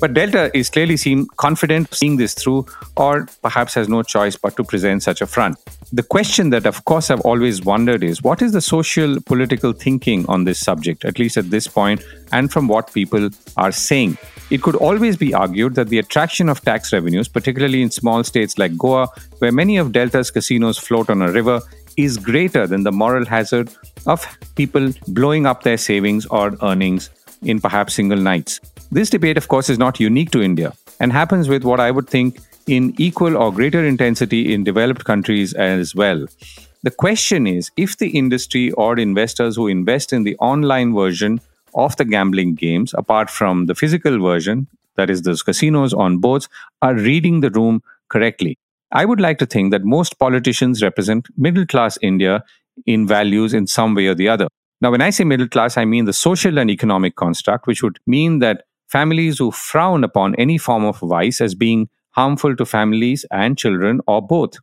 But 0.00 0.14
Delta 0.14 0.50
is 0.56 0.70
clearly 0.70 0.96
seen 0.96 1.26
confident 1.36 1.92
seeing 1.92 2.16
this 2.16 2.32
through, 2.34 2.66
or 2.96 3.26
perhaps 3.42 3.74
has 3.74 3.88
no 3.88 4.02
choice 4.02 4.34
but 4.34 4.56
to 4.56 4.64
present 4.64 5.02
such 5.02 5.20
a 5.20 5.26
front. 5.26 5.58
The 5.92 6.02
question 6.02 6.50
that, 6.50 6.64
of 6.64 6.84
course, 6.86 7.10
I've 7.10 7.20
always 7.20 7.62
wondered 7.62 8.02
is 8.02 8.22
what 8.22 8.40
is 8.40 8.52
the 8.52 8.62
social 8.62 9.20
political 9.20 9.72
thinking 9.72 10.24
on 10.26 10.44
this 10.44 10.58
subject, 10.58 11.04
at 11.04 11.18
least 11.18 11.36
at 11.36 11.50
this 11.50 11.68
point, 11.68 12.02
and 12.32 12.50
from 12.50 12.66
what 12.66 12.94
people 12.94 13.28
are 13.58 13.72
saying? 13.72 14.16
It 14.50 14.62
could 14.62 14.74
always 14.74 15.16
be 15.16 15.34
argued 15.34 15.74
that 15.74 15.88
the 15.88 15.98
attraction 15.98 16.48
of 16.48 16.62
tax 16.62 16.92
revenues, 16.92 17.28
particularly 17.28 17.82
in 17.82 17.90
small 17.90 18.24
states 18.24 18.56
like 18.56 18.78
Goa, 18.78 19.08
where 19.38 19.52
many 19.52 19.76
of 19.76 19.92
Delta's 19.92 20.30
casinos 20.30 20.78
float 20.78 21.10
on 21.10 21.20
a 21.20 21.30
river, 21.30 21.60
is 21.96 22.16
greater 22.16 22.66
than 22.66 22.84
the 22.84 22.92
moral 22.92 23.26
hazard 23.26 23.70
of 24.06 24.26
people 24.54 24.92
blowing 25.08 25.44
up 25.44 25.62
their 25.62 25.76
savings 25.76 26.24
or 26.26 26.56
earnings 26.62 27.10
in 27.42 27.60
perhaps 27.60 27.94
single 27.94 28.18
nights. 28.18 28.60
This 28.90 29.10
debate, 29.10 29.36
of 29.36 29.48
course, 29.48 29.68
is 29.68 29.78
not 29.78 30.00
unique 30.00 30.30
to 30.32 30.42
India 30.42 30.72
and 30.98 31.12
happens 31.12 31.48
with 31.48 31.64
what 31.64 31.80
I 31.80 31.90
would 31.90 32.08
think 32.08 32.40
in 32.66 32.94
equal 32.98 33.36
or 33.36 33.52
greater 33.52 33.84
intensity 33.84 34.52
in 34.52 34.64
developed 34.64 35.04
countries 35.04 35.54
as 35.54 35.94
well. 35.94 36.26
The 36.82 36.90
question 36.90 37.46
is 37.46 37.70
if 37.76 37.98
the 37.98 38.10
industry 38.10 38.70
or 38.72 38.98
investors 38.98 39.56
who 39.56 39.66
invest 39.68 40.12
in 40.12 40.24
the 40.24 40.36
online 40.36 40.94
version 40.94 41.40
of 41.74 41.96
the 41.96 42.04
gambling 42.04 42.54
games, 42.54 42.94
apart 42.94 43.30
from 43.30 43.66
the 43.66 43.74
physical 43.74 44.20
version, 44.20 44.66
that 44.96 45.10
is, 45.10 45.22
those 45.22 45.42
casinos 45.42 45.94
on 45.94 46.18
boards, 46.18 46.48
are 46.82 46.94
reading 46.94 47.40
the 47.40 47.50
room 47.50 47.82
correctly. 48.08 48.58
I 48.92 49.04
would 49.04 49.20
like 49.20 49.38
to 49.38 49.46
think 49.46 49.70
that 49.70 49.84
most 49.84 50.18
politicians 50.18 50.82
represent 50.82 51.28
middle 51.36 51.64
class 51.64 51.96
India 52.02 52.44
in 52.86 53.06
values 53.06 53.54
in 53.54 53.66
some 53.66 53.94
way 53.94 54.06
or 54.08 54.14
the 54.14 54.28
other. 54.28 54.48
Now, 54.80 54.90
when 54.90 55.02
I 55.02 55.10
say 55.10 55.24
middle 55.24 55.48
class, 55.48 55.76
I 55.76 55.84
mean 55.84 56.06
the 56.06 56.12
social 56.12 56.58
and 56.58 56.70
economic 56.70 57.16
construct, 57.16 57.66
which 57.66 57.82
would 57.82 57.98
mean 58.06 58.38
that 58.38 58.64
families 58.88 59.38
who 59.38 59.50
frown 59.50 60.04
upon 60.04 60.34
any 60.36 60.56
form 60.58 60.84
of 60.84 60.98
vice 61.00 61.40
as 61.40 61.54
being 61.54 61.88
harmful 62.12 62.56
to 62.56 62.64
families 62.64 63.24
and 63.30 63.58
children 63.58 64.00
or 64.06 64.26
both. 64.26 64.54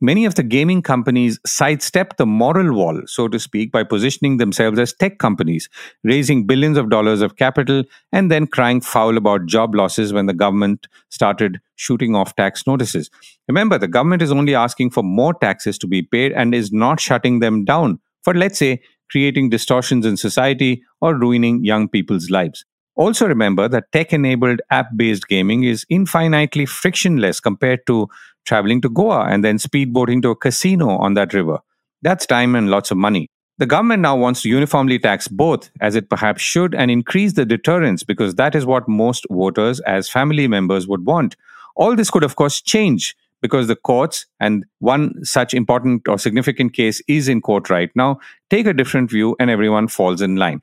Many 0.00 0.24
of 0.24 0.34
the 0.34 0.42
gaming 0.42 0.82
companies 0.82 1.38
sidestep 1.46 2.16
the 2.16 2.26
moral 2.26 2.74
wall, 2.74 3.00
so 3.06 3.28
to 3.28 3.38
speak, 3.38 3.70
by 3.70 3.84
positioning 3.84 4.38
themselves 4.38 4.78
as 4.78 4.92
tech 4.92 5.18
companies, 5.18 5.68
raising 6.02 6.44
billions 6.46 6.76
of 6.76 6.90
dollars 6.90 7.20
of 7.20 7.36
capital, 7.36 7.84
and 8.12 8.30
then 8.30 8.46
crying 8.48 8.80
foul 8.80 9.16
about 9.16 9.46
job 9.46 9.74
losses 9.74 10.12
when 10.12 10.26
the 10.26 10.34
government 10.34 10.88
started 11.10 11.60
shooting 11.76 12.16
off 12.16 12.34
tax 12.34 12.66
notices. 12.66 13.10
Remember, 13.46 13.78
the 13.78 13.88
government 13.88 14.22
is 14.22 14.32
only 14.32 14.54
asking 14.54 14.90
for 14.90 15.04
more 15.04 15.34
taxes 15.34 15.78
to 15.78 15.86
be 15.86 16.02
paid 16.02 16.32
and 16.32 16.54
is 16.54 16.72
not 16.72 16.98
shutting 16.98 17.38
them 17.38 17.64
down 17.64 18.00
for, 18.26 18.34
let's 18.34 18.58
say, 18.58 18.82
creating 19.10 19.50
distortions 19.50 20.06
in 20.06 20.16
society 20.16 20.82
or 21.00 21.14
ruining 21.14 21.64
young 21.64 21.88
people's 21.88 22.30
lives. 22.30 22.64
Also, 22.96 23.26
remember 23.26 23.68
that 23.68 23.92
tech 23.92 24.12
enabled 24.12 24.60
app 24.70 24.86
based 24.96 25.28
gaming 25.28 25.64
is 25.64 25.84
infinitely 25.90 26.64
frictionless 26.64 27.40
compared 27.40 27.86
to 27.86 28.08
traveling 28.46 28.80
to 28.80 28.88
Goa 28.88 29.26
and 29.26 29.44
then 29.44 29.58
speedboating 29.58 30.22
to 30.22 30.30
a 30.30 30.36
casino 30.36 30.96
on 30.96 31.14
that 31.14 31.34
river. 31.34 31.58
That's 32.02 32.24
time 32.24 32.54
and 32.54 32.70
lots 32.70 32.90
of 32.90 32.96
money. 32.96 33.28
The 33.58 33.66
government 33.66 34.02
now 34.02 34.16
wants 34.16 34.42
to 34.42 34.50
uniformly 34.50 34.98
tax 34.98 35.28
both, 35.28 35.70
as 35.80 35.94
it 35.94 36.10
perhaps 36.10 36.42
should, 36.42 36.74
and 36.74 36.90
increase 36.90 37.32
the 37.32 37.46
deterrence 37.46 38.02
because 38.02 38.34
that 38.34 38.54
is 38.54 38.66
what 38.66 38.86
most 38.88 39.26
voters, 39.30 39.80
as 39.80 40.10
family 40.10 40.46
members, 40.46 40.86
would 40.86 41.06
want. 41.06 41.36
All 41.74 41.96
this 41.96 42.10
could, 42.10 42.24
of 42.24 42.36
course, 42.36 42.60
change 42.60 43.16
because 43.42 43.66
the 43.66 43.76
courts, 43.76 44.26
and 44.40 44.64
one 44.78 45.12
such 45.24 45.54
important 45.54 46.08
or 46.08 46.18
significant 46.18 46.72
case 46.72 47.02
is 47.08 47.28
in 47.28 47.40
court 47.40 47.70
right 47.70 47.90
now, 47.94 48.18
take 48.50 48.66
a 48.66 48.74
different 48.74 49.10
view 49.10 49.36
and 49.38 49.50
everyone 49.50 49.88
falls 49.88 50.22
in 50.22 50.36
line. 50.36 50.62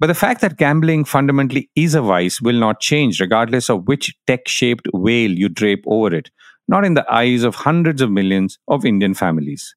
But 0.00 0.08
the 0.08 0.14
fact 0.14 0.40
that 0.40 0.56
gambling 0.56 1.04
fundamentally 1.04 1.70
is 1.76 1.94
a 1.94 2.02
vice 2.02 2.40
will 2.40 2.58
not 2.58 2.80
change, 2.80 3.20
regardless 3.20 3.70
of 3.70 3.86
which 3.86 4.14
tech 4.26 4.48
shaped 4.48 4.88
veil 4.94 5.30
you 5.30 5.48
drape 5.48 5.84
over 5.86 6.14
it, 6.14 6.30
not 6.66 6.84
in 6.84 6.94
the 6.94 7.10
eyes 7.12 7.44
of 7.44 7.54
hundreds 7.54 8.02
of 8.02 8.10
millions 8.10 8.58
of 8.66 8.84
Indian 8.84 9.14
families. 9.14 9.74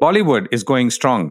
Bollywood 0.00 0.46
is 0.52 0.62
going 0.62 0.90
strong. 0.90 1.30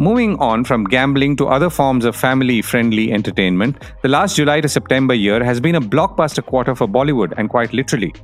Moving 0.00 0.38
on 0.38 0.64
from 0.64 0.84
gambling 0.84 1.36
to 1.36 1.48
other 1.48 1.68
forms 1.68 2.06
of 2.06 2.16
family 2.16 2.62
friendly 2.62 3.12
entertainment, 3.12 3.82
the 4.00 4.08
last 4.08 4.34
July 4.34 4.62
to 4.62 4.66
September 4.66 5.12
year 5.12 5.44
has 5.44 5.60
been 5.60 5.74
a 5.74 5.80
blockbuster 5.80 6.42
quarter 6.42 6.74
for 6.74 6.88
Bollywood, 6.88 7.34
and 7.36 7.50
quite 7.50 7.74
literally. 7.74 8.14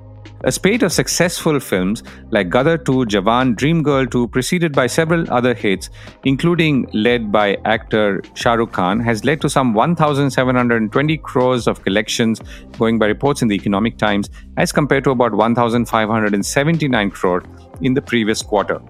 A 0.45 0.51
spate 0.51 0.83
of 0.83 0.91
successful 0.91 1.61
films 1.61 2.03
like 2.31 2.49
Gadar 2.49 2.83
2, 2.83 3.05
Jawan, 3.15 3.55
Dreamgirl 3.57 4.11
2, 4.11 4.29
preceded 4.29 4.73
by 4.73 4.87
several 4.87 5.31
other 5.31 5.53
hits, 5.53 5.91
including 6.25 6.89
led 6.95 7.31
by 7.31 7.59
actor 7.67 8.23
Shah 8.33 8.55
Rukh 8.55 8.73
Khan, 8.73 8.99
has 9.01 9.27
led 9.27 9.43
to 9.43 9.51
some 9.51 9.75
1,720 9.75 11.19
crores 11.19 11.67
of 11.67 11.83
collections, 11.83 12.41
going 12.79 12.99
by 12.99 13.05
reports 13.05 13.43
in 13.43 13.49
the 13.49 13.55
Economic 13.55 13.99
Times, 13.99 14.31
as 14.57 14.73
compared 14.73 15.05
to 15.05 15.11
about 15.11 15.35
1,579 15.35 17.11
crore 17.11 17.43
in 17.83 17.93
the 17.93 18.01
previous 18.01 18.41
quarter. 18.41 18.81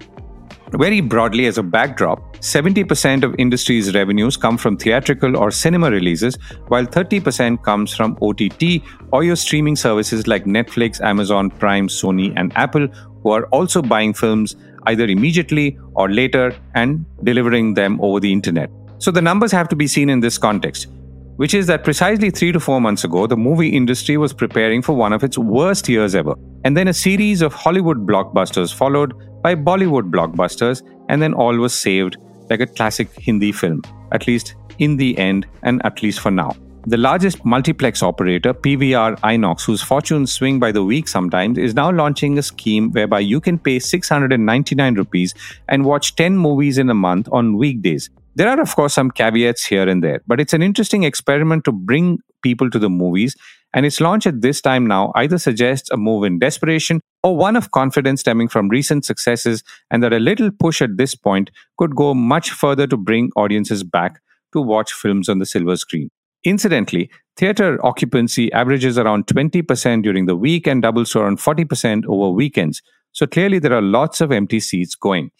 Very 0.73 1.01
broadly, 1.01 1.47
as 1.47 1.59
a 1.59 1.63
backdrop, 1.63 2.37
70% 2.39 3.23
of 3.23 3.35
industry's 3.39 3.95
revenues 3.95 4.37
come 4.37 4.59
from 4.59 4.77
theatrical 4.77 5.37
or 5.37 5.53
cinema 5.53 5.91
releases, 5.91 6.37
while 6.69 6.85
30% 6.85 7.63
comes 7.63 7.95
from 7.95 8.19
OTT 8.21 8.83
or 9.13 9.23
your 9.23 9.37
streaming 9.37 9.77
services 9.77 10.27
like 10.27 10.45
Netflix, 10.45 11.01
Amazon 11.01 11.51
Prime, 11.51 11.87
Sony, 11.87 12.33
and 12.37 12.53
Apple, 12.57 12.89
who 13.23 13.31
are 13.31 13.45
also 13.47 13.81
buying 13.81 14.13
films 14.13 14.57
either 14.87 15.05
immediately 15.05 15.79
or 15.95 16.11
later 16.11 16.55
and 16.75 17.05
delivering 17.23 17.75
them 17.75 18.01
over 18.01 18.19
the 18.19 18.33
internet. 18.33 18.69
So 18.99 19.13
the 19.13 19.23
numbers 19.23 19.53
have 19.53 19.69
to 19.69 19.77
be 19.77 19.87
seen 19.87 20.11
in 20.11 20.21
this 20.21 20.37
context 20.37 20.89
which 21.37 21.53
is 21.53 21.67
that 21.67 21.85
precisely 21.85 22.31
three 22.31 22.51
to 22.51 22.59
four 22.59 22.81
months 22.81 23.05
ago, 23.05 23.27
the 23.27 23.37
movie 23.37 23.69
industry 23.69 24.17
was 24.17 24.33
preparing 24.33 24.83
for 24.83 24.95
one 24.95 25.13
of 25.13 25.23
its 25.23 25.39
worst 25.39 25.89
years 25.89 26.15
ever. 26.15 26.35
And 26.65 26.77
then 26.77 26.89
a 26.89 26.95
series 26.95 27.43
of 27.43 27.53
Hollywood 27.53 28.07
blockbusters 28.07 28.75
followed 28.75 29.13
by 29.47 29.55
Bollywood 29.55 30.11
blockbusters, 30.11 30.83
and 31.09 31.23
then 31.23 31.33
all 31.33 31.57
was 31.57 31.73
saved 31.73 32.17
like 32.51 32.59
a 32.59 32.67
classic 32.67 33.09
Hindi 33.27 33.53
film, 33.53 33.81
at 34.11 34.27
least 34.27 34.57
in 34.81 34.97
the 34.97 35.17
end, 35.17 35.47
and 35.63 35.81
at 35.85 36.03
least 36.03 36.19
for 36.19 36.33
now. 36.33 36.51
The 36.89 36.97
largest 36.97 37.45
multiplex 37.45 38.03
operator, 38.03 38.53
PVR 38.53 39.17
Inox, 39.21 39.65
whose 39.65 39.83
fortunes 39.83 40.33
swing 40.33 40.59
by 40.59 40.73
the 40.73 40.83
week 40.83 41.07
sometimes, 41.07 41.59
is 41.59 41.75
now 41.75 41.93
launching 41.93 42.39
a 42.39 42.43
scheme 42.43 42.91
whereby 42.91 43.21
you 43.21 43.41
can 43.41 43.57
pay 43.57 43.79
699 43.79 44.95
rupees 44.95 45.35
and 45.69 45.85
watch 45.85 46.17
10 46.17 46.37
movies 46.37 46.77
in 46.77 46.91
a 46.91 46.95
month 46.95 47.29
on 47.31 47.57
weekdays. 47.57 48.11
There 48.37 48.51
are, 48.51 48.61
of 48.61 48.77
course, 48.77 48.93
some 48.93 49.11
caveats 49.11 49.65
here 49.65 49.89
and 49.89 50.05
there, 50.05 50.21
but 50.27 50.41
it's 50.41 50.53
an 50.53 50.63
interesting 50.63 51.05
experiment 51.05 51.65
to 51.65 51.73
bring 51.73 52.19
people 52.43 52.69
to 52.69 52.79
the 52.79 52.91
movies. 52.91 53.35
And 53.73 53.87
its 53.87 53.99
launch 53.99 54.27
at 54.27 54.43
this 54.43 54.61
time 54.61 54.87
now 54.87 55.11
either 55.15 55.39
suggests 55.39 55.91
a 55.91 55.97
move 55.97 56.25
in 56.25 56.39
desperation 56.39 57.01
or 57.23 57.35
one 57.35 57.57
of 57.57 57.71
confidence 57.71 58.21
stemming 58.21 58.49
from 58.49 58.69
recent 58.69 59.07
successes, 59.07 59.65
and 59.91 60.03
that 60.03 60.13
a 60.13 60.19
little 60.19 60.51
push 60.51 60.83
at 60.83 60.99
this 60.99 61.15
point 61.15 61.51
could 61.79 61.97
go 61.97 62.13
much 62.13 62.51
further 62.51 62.87
to 62.87 62.99
bring 62.99 63.31
audiences 63.37 63.83
back 63.83 64.21
to 64.53 64.61
watch 64.61 64.93
films 64.93 65.31
on 65.31 65.39
the 65.39 65.47
silver 65.47 65.75
screen. 65.75 66.11
Incidentally, 66.45 67.11
theater 67.39 67.85
occupancy 67.87 68.53
averages 68.53 68.99
around 68.99 69.27
20% 69.29 70.03
during 70.03 70.27
the 70.27 70.37
week 70.37 70.67
and 70.67 70.83
doubles 70.83 71.11
to 71.13 71.21
around 71.21 71.39
40% 71.39 72.05
over 72.07 72.31
weekends. 72.31 72.83
So 73.13 73.27
clearly, 73.27 73.61
there 73.61 73.73
are 73.73 73.81
lots 73.81 74.21
of 74.21 74.31
empty 74.31 74.61
seats 74.61 74.95
going. 74.95 75.31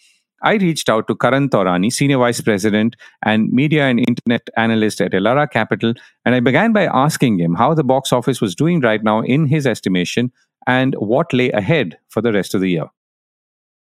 I 0.43 0.55
reached 0.55 0.89
out 0.89 1.07
to 1.07 1.15
Karan 1.15 1.49
Taurani, 1.49 1.91
Senior 1.91 2.19
Vice 2.19 2.41
President 2.41 2.95
and 3.23 3.51
Media 3.51 3.85
and 3.85 3.99
Internet 3.99 4.49
Analyst 4.55 5.01
at 5.01 5.11
Elara 5.11 5.49
Capital, 5.49 5.93
and 6.25 6.35
I 6.35 6.39
began 6.39 6.73
by 6.73 6.85
asking 6.85 7.39
him 7.39 7.55
how 7.55 7.73
the 7.73 7.83
box 7.83 8.13
office 8.13 8.39
was 8.39 8.53
doing 8.53 8.79
right 8.81 9.03
now 9.03 9.21
in 9.21 9.47
his 9.47 9.65
estimation 9.65 10.31
and 10.67 10.93
what 10.95 11.33
lay 11.33 11.49
ahead 11.51 11.97
for 12.09 12.21
the 12.21 12.31
rest 12.31 12.53
of 12.53 12.61
the 12.61 12.69
year. 12.69 12.85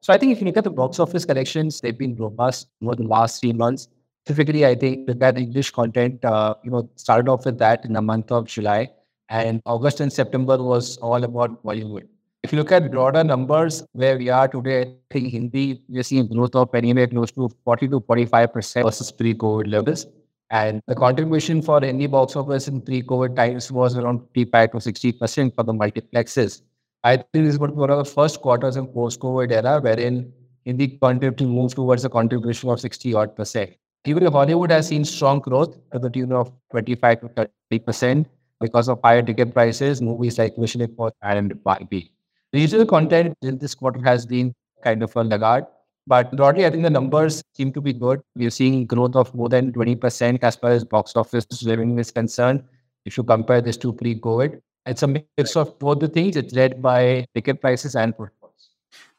So 0.01 0.13
I 0.13 0.19
think 0.19 0.33
if 0.33 0.41
you 0.41 0.47
look 0.47 0.57
at 0.57 0.65
the 0.65 0.71
box 0.71 1.01
office 1.01 1.25
collections, 1.25 1.81
they've 1.81 1.99
been 1.99 2.15
robust 2.15 2.69
over 2.83 2.95
the 2.95 3.03
last 3.03 3.41
three 3.41 3.53
months. 3.53 3.89
Typically, 4.27 4.65
I 4.65 4.77
think 4.77 5.09
that 5.09 5.39
English 5.39 5.73
content, 5.73 6.25
uh, 6.25 6.55
you 6.63 6.71
know, 6.71 6.89
started 6.95 7.29
off 7.29 7.47
with 7.47 7.59
that 7.59 7.85
in 7.85 7.95
the 7.95 8.03
month 8.03 8.31
of 8.31 8.47
July, 8.47 8.91
and 9.29 9.61
August 9.67 10.01
and 10.01 10.13
September 10.13 10.63
was 10.63 10.99
all 10.99 11.25
about 11.25 11.65
Bollywood. 11.65 12.07
If 12.49 12.53
you 12.53 12.61
look 12.61 12.73
at 12.73 12.91
broader 12.91 13.23
numbers 13.23 13.85
where 13.93 14.17
we 14.17 14.31
are 14.31 14.49
today, 14.49 14.81
I 14.81 14.95
think 15.11 15.33
Hindi, 15.33 15.83
we're 15.87 16.03
seeing 16.03 16.29
growth 16.29 16.55
of 16.55 16.75
anywhere 16.75 17.07
close 17.07 17.31
to 17.33 17.51
40 17.63 17.89
to 17.89 18.01
45% 18.01 18.85
versus 18.85 19.13
pre 19.13 19.35
COVID 19.35 19.71
levels. 19.71 20.07
And 20.49 20.81
the 20.87 20.95
contribution 20.95 21.61
for 21.61 21.79
Hindi 21.83 22.07
box 22.07 22.37
office 22.37 22.67
in 22.67 22.81
pre 22.81 23.03
COVID 23.03 23.37
times 23.37 23.71
was 23.71 23.99
around 23.99 24.21
55 24.35 24.71
to 24.71 24.79
60% 24.79 25.55
for 25.57 25.63
the 25.63 25.75
multiplexes. 25.75 26.63
I 27.05 27.19
think 27.19 27.29
this 27.33 27.53
is 27.53 27.59
one 27.59 27.91
of 27.91 27.99
the 27.99 28.11
first 28.11 28.41
quarters 28.41 28.77
in 28.77 28.87
post 28.87 29.21
COVID 29.21 29.53
era 29.53 29.79
wherein 29.83 30.33
Hindi 30.65 30.97
content 31.03 31.43
moved 31.43 31.75
towards 31.77 32.07
a 32.07 32.09
contribution 32.09 32.71
of 32.71 32.81
60 32.81 33.13
odd 33.13 33.37
percent. 33.37 33.75
Even 34.07 34.23
if 34.23 34.33
Hollywood 34.33 34.71
has 34.71 34.89
seen 34.89 35.05
strong 35.05 35.41
growth 35.41 35.77
to 35.93 35.99
the 35.99 36.09
tune 36.09 36.33
of 36.33 36.51
25 36.71 37.21
to 37.21 37.29
30 37.29 37.79
percent 37.81 38.29
because 38.59 38.89
of 38.89 39.01
higher 39.05 39.21
ticket 39.21 39.53
prices, 39.53 40.01
movies 40.01 40.39
like 40.39 40.57
Mission 40.57 40.81
Impossible 40.81 41.19
and 41.21 41.63
Barbie. 41.63 42.11
Regional 42.53 42.87
content 42.87 43.35
in 43.43 43.59
this 43.59 43.75
quarter 43.75 44.01
has 44.05 44.25
been 44.25 44.55
kind 44.83 45.03
of 45.03 45.15
a 45.17 45.23
laggard. 45.23 45.67
But 46.07 46.35
broadly, 46.35 46.65
I 46.65 46.71
think 46.71 46.83
the 46.83 46.91
numbers 46.91 47.43
seem 47.55 47.73
to 47.75 47.83
be 47.83 47.93
good. 47.93 48.23
We're 48.35 48.49
seeing 48.51 48.87
growth 48.87 49.15
of 49.15 49.35
more 49.35 49.51
than 49.51 49.73
20% 49.73 50.39
as 50.43 50.57
far 50.57 50.71
as 50.71 50.83
box 50.83 51.15
office 51.15 51.47
revenue 51.67 51.99
is 51.99 52.11
concerned. 52.11 52.65
If 53.05 53.19
you 53.19 53.25
compare 53.25 53.61
this 53.61 53.77
to 53.79 53.93
pre 53.93 54.19
COVID, 54.19 54.61
it's 54.87 55.03
a 55.03 55.07
mix 55.07 55.57
of 55.57 55.79
both 55.79 56.01
the 56.01 56.09
things. 56.09 56.37
It's 56.37 56.55
led 56.55 56.81
by 56.81 57.27
ticket 57.35 57.61
prices 57.61 57.95
and 57.95 58.15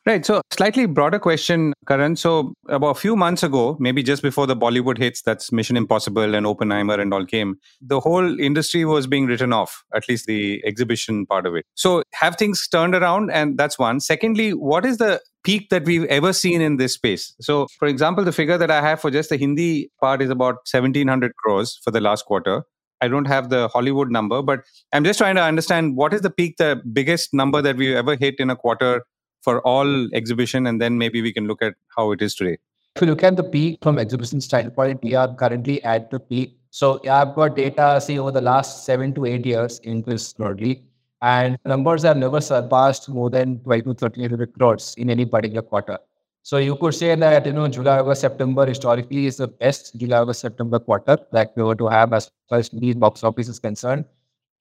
Right. 0.05 0.25
So, 0.25 0.41
slightly 0.51 0.85
broader 0.85 1.19
question, 1.19 1.73
Karan. 1.87 2.15
So, 2.15 2.53
about 2.69 2.91
a 2.91 2.99
few 2.99 3.15
months 3.15 3.43
ago, 3.43 3.75
maybe 3.79 4.01
just 4.01 4.23
before 4.23 4.47
the 4.47 4.55
Bollywood 4.55 4.97
hits, 4.97 5.21
that's 5.21 5.51
Mission 5.51 5.75
Impossible 5.75 6.33
and 6.35 6.47
Oppenheimer 6.47 6.95
and 6.95 7.13
all 7.13 7.25
came, 7.25 7.57
the 7.81 7.99
whole 7.99 8.39
industry 8.39 8.85
was 8.85 9.07
being 9.07 9.25
written 9.25 9.51
off, 9.51 9.83
at 9.93 10.07
least 10.07 10.25
the 10.25 10.63
exhibition 10.65 11.25
part 11.25 11.45
of 11.45 11.53
it. 11.55 11.65
So, 11.75 12.03
have 12.13 12.37
things 12.37 12.65
turned 12.67 12.95
around? 12.95 13.29
And 13.29 13.57
that's 13.57 13.77
one. 13.77 13.99
Secondly, 13.99 14.51
what 14.53 14.85
is 14.85 14.97
the 14.97 15.21
peak 15.43 15.69
that 15.69 15.83
we've 15.83 16.05
ever 16.05 16.31
seen 16.31 16.61
in 16.61 16.77
this 16.77 16.93
space? 16.93 17.35
So, 17.41 17.67
for 17.77 17.87
example, 17.87 18.23
the 18.23 18.31
figure 18.31 18.57
that 18.57 18.71
I 18.71 18.81
have 18.81 19.01
for 19.01 19.11
just 19.11 19.29
the 19.29 19.37
Hindi 19.37 19.91
part 19.99 20.21
is 20.21 20.29
about 20.29 20.55
1700 20.71 21.35
crores 21.35 21.77
for 21.83 21.91
the 21.91 22.01
last 22.01 22.25
quarter. 22.25 22.63
I 23.01 23.09
don't 23.09 23.27
have 23.27 23.49
the 23.49 23.67
Hollywood 23.67 24.11
number, 24.11 24.41
but 24.41 24.61
I'm 24.93 25.03
just 25.03 25.19
trying 25.19 25.35
to 25.35 25.43
understand 25.43 25.97
what 25.97 26.13
is 26.13 26.21
the 26.21 26.29
peak, 26.29 26.55
the 26.57 26.81
biggest 26.91 27.33
number 27.33 27.61
that 27.61 27.75
we 27.75 27.95
ever 27.95 28.15
hit 28.15 28.35
in 28.39 28.49
a 28.49 28.55
quarter 28.55 29.03
for 29.41 29.61
all 29.61 30.13
exhibition, 30.13 30.67
and 30.67 30.81
then 30.81 30.97
maybe 30.97 31.21
we 31.21 31.33
can 31.33 31.47
look 31.47 31.61
at 31.61 31.75
how 31.95 32.11
it 32.11 32.21
is 32.21 32.35
today. 32.35 32.57
If 32.95 33.03
you 33.03 33.07
look 33.07 33.23
at 33.23 33.37
the 33.37 33.43
peak 33.43 33.79
from 33.81 33.97
exhibition 33.97 34.41
standpoint, 34.41 35.01
we 35.03 35.15
are 35.15 35.33
currently 35.33 35.83
at 35.83 36.09
the 36.11 36.19
peak. 36.19 36.57
So 36.71 36.99
I've 37.09 37.33
got 37.35 37.55
data, 37.55 37.99
say, 38.01 38.17
over 38.17 38.31
the 38.31 38.41
last 38.41 38.85
seven 38.85 39.13
to 39.15 39.25
eight 39.25 39.45
years 39.45 39.79
in 39.79 40.01
this 40.03 40.33
broadly, 40.33 40.83
and 41.21 41.57
numbers 41.65 42.03
have 42.03 42.17
never 42.17 42.41
surpassed 42.41 43.09
more 43.09 43.29
than 43.29 43.59
12 43.59 43.83
to 43.83 43.89
1300 43.89 44.53
crores 44.53 44.95
in 44.97 45.09
any 45.09 45.25
particular 45.25 45.61
quarter. 45.61 45.97
So 46.43 46.57
you 46.57 46.75
could 46.77 46.95
say 46.95 47.15
that 47.15 47.45
you 47.45 47.53
know 47.53 47.67
July, 47.67 47.99
August, 47.99 48.21
September 48.21 48.65
historically 48.65 49.25
is 49.25 49.37
the 49.37 49.47
best 49.47 49.95
July, 49.97 50.19
August, 50.19 50.39
September 50.41 50.79
quarter 50.79 51.17
that 51.31 51.53
we 51.55 51.63
were 51.63 51.75
to 51.75 51.87
have 51.87 52.13
as 52.13 52.31
far 52.49 52.59
as 52.59 52.69
these 52.69 52.95
box 52.95 53.23
office 53.23 53.49
is 53.49 53.59
concerned. 53.59 54.05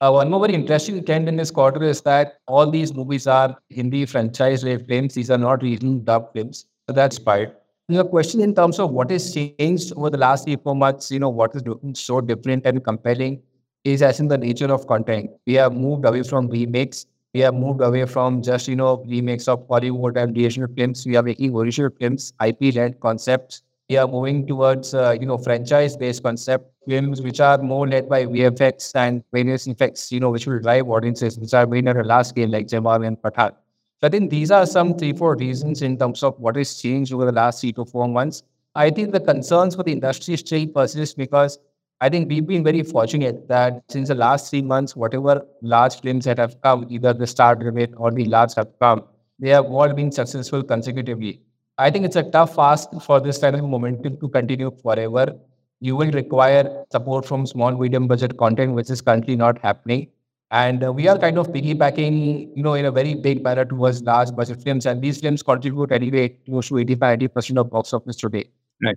Uh, 0.01 0.13
one 0.13 0.31
more 0.31 0.41
very 0.41 0.55
interesting 0.55 1.05
trend 1.05 1.29
in 1.29 1.37
this 1.37 1.51
quarter 1.51 1.83
is 1.83 2.01
that 2.03 2.39
all 2.47 2.71
these 2.71 2.95
movies 2.95 3.27
are 3.27 3.57
Hindi 3.69 4.07
franchise 4.07 4.63
films. 4.63 5.15
These 5.15 5.31
are 5.31 5.39
not 5.39 5.63
regional 5.63 5.99
dub 5.99 6.33
films. 6.33 6.67
So 6.89 6.93
that's 6.93 7.19
part. 7.19 7.61
The 7.89 8.05
question 8.05 8.41
in 8.41 8.55
terms 8.55 8.79
of 8.79 8.91
what 8.91 9.11
has 9.11 9.35
changed 9.35 9.93
over 9.97 10.11
the 10.11 10.19
last 10.19 10.45
three, 10.45 10.57
four 10.57 10.77
months, 10.77 11.11
you 11.11 11.19
know, 11.19 11.31
what 11.31 11.55
is 11.57 11.63
so 11.95 12.21
different 12.21 12.67
and 12.67 12.85
compelling 12.85 13.43
is 13.83 14.03
as 14.03 14.21
in 14.21 14.29
the 14.29 14.39
nature 14.39 14.73
of 14.73 14.87
content. 14.87 15.31
We 15.47 15.55
have 15.55 15.73
moved 15.73 16.05
away 16.05 16.23
from 16.23 16.49
remakes 16.49 17.07
we 17.35 17.41
have 17.41 17.55
moved 17.55 17.83
away 17.83 18.07
from 18.07 18.43
just 18.43 18.69
you 18.69 18.77
know 18.77 19.05
remakes 19.07 19.49
of 19.49 19.67
Hollywood 19.69 20.17
and 20.17 20.37
regional 20.37 20.69
films. 20.75 21.05
We 21.07 21.17
are 21.17 21.23
making 21.23 21.55
original 21.55 21.91
films, 22.01 22.33
IP-led 22.45 23.01
concepts. 23.01 23.63
We 23.89 23.97
are 23.97 24.07
moving 24.07 24.47
towards 24.47 24.93
uh, 24.93 25.17
you 25.19 25.25
know 25.25 25.39
franchise-based 25.39 26.23
concept 26.23 26.71
films, 26.87 27.23
which 27.23 27.41
are 27.41 27.57
more 27.57 27.89
led 27.89 28.07
by 28.07 28.27
VFX 28.27 28.95
and 28.95 29.25
various 29.33 29.67
effects, 29.67 30.13
you 30.13 30.21
know, 30.21 30.29
which 30.31 30.47
will 30.47 30.59
drive 30.61 30.89
audiences, 30.91 31.39
which 31.39 31.55
are 31.55 31.67
made 31.67 31.89
at 31.89 31.97
a 31.97 32.03
large 32.03 32.27
scale, 32.27 32.51
like 32.51 32.67
Jawan 32.67 33.07
and 33.07 33.17
Pathaan. 33.17 33.53
So 34.01 34.07
I 34.07 34.11
think 34.11 34.31
these 34.31 34.51
are 34.51 34.67
some 34.67 34.99
three, 34.99 35.15
four 35.15 35.37
reasons 35.37 35.81
in 35.81 35.97
terms 35.97 36.23
of 36.23 36.39
what 36.39 36.57
has 36.57 36.77
changed 36.81 37.15
over 37.15 37.25
the 37.25 37.33
last 37.33 37.63
three 37.63 37.73
to 37.73 37.87
four 37.87 38.07
months. 38.09 38.43
I 38.75 38.91
think 38.91 39.13
the 39.13 39.21
concerns 39.21 39.75
for 39.75 39.83
the 39.85 39.93
industry 39.93 40.37
still 40.37 40.67
persist 40.67 41.17
because 41.17 41.59
I 42.03 42.11
think 42.11 42.29
we've 42.29 42.47
been 42.47 42.63
very 42.63 42.83
fortunate 42.83 43.49
that 43.49 43.83
since 43.89 44.09
the 44.09 44.15
last 44.15 44.51
three 44.51 44.63
months, 44.63 44.97
whatever 44.97 45.47
large 45.63 46.01
films 46.03 46.27
that 46.27 46.39
have 46.39 46.61
come, 46.61 46.87
either 46.91 47.15
the 47.15 47.27
start 47.27 47.61
remit 47.61 47.95
or 47.97 48.11
the 48.11 48.27
large 48.27 48.55
have 48.55 48.69
come, 48.79 49.05
they 49.39 49.49
have 49.49 49.65
all 49.65 49.93
been 49.95 50.13
successful 50.13 50.63
consecutively. 50.63 51.41
I 51.79 51.91
think 51.91 52.05
it's 52.05 52.17
a 52.17 52.25
tough 52.25 52.59
ask 52.59 52.91
for 53.03 53.21
this 53.21 53.39
kind 53.39 53.55
of 53.55 53.63
momentum 53.63 54.19
to 54.19 54.29
continue 54.29 54.73
forever. 54.83 55.33
You 55.81 55.95
will 55.95 56.11
require 56.11 56.85
support 56.91 57.25
from 57.25 57.47
small, 57.47 57.71
medium 57.71 58.09
budget 58.09 58.37
content, 58.37 58.75
which 58.75 58.91
is 58.91 59.01
currently 59.01 59.37
not 59.37 59.59
happening. 59.61 60.09
And 60.51 60.83
uh, 60.83 60.93
we 60.93 61.07
are 61.07 61.17
kind 61.19 61.39
of 61.39 61.49
piggybacking, 61.49 62.57
you 62.57 62.63
know, 62.65 62.75
in 62.75 62.87
a 62.87 62.91
very 62.91 63.15
big 63.15 63.45
manner 63.45 63.65
towards 63.65 64.03
large 64.03 64.35
budget 64.35 64.61
films. 64.63 64.87
And 64.87 65.01
these 65.01 65.21
films 65.21 65.43
contribute 65.43 65.93
anyway 65.93 66.31
close 66.47 66.69
to 66.69 66.79
85, 66.79 67.19
80% 67.21 67.61
of 67.61 67.71
box 67.71 67.93
office 67.93 68.17
today. 68.17 68.49
Right. 68.83 68.97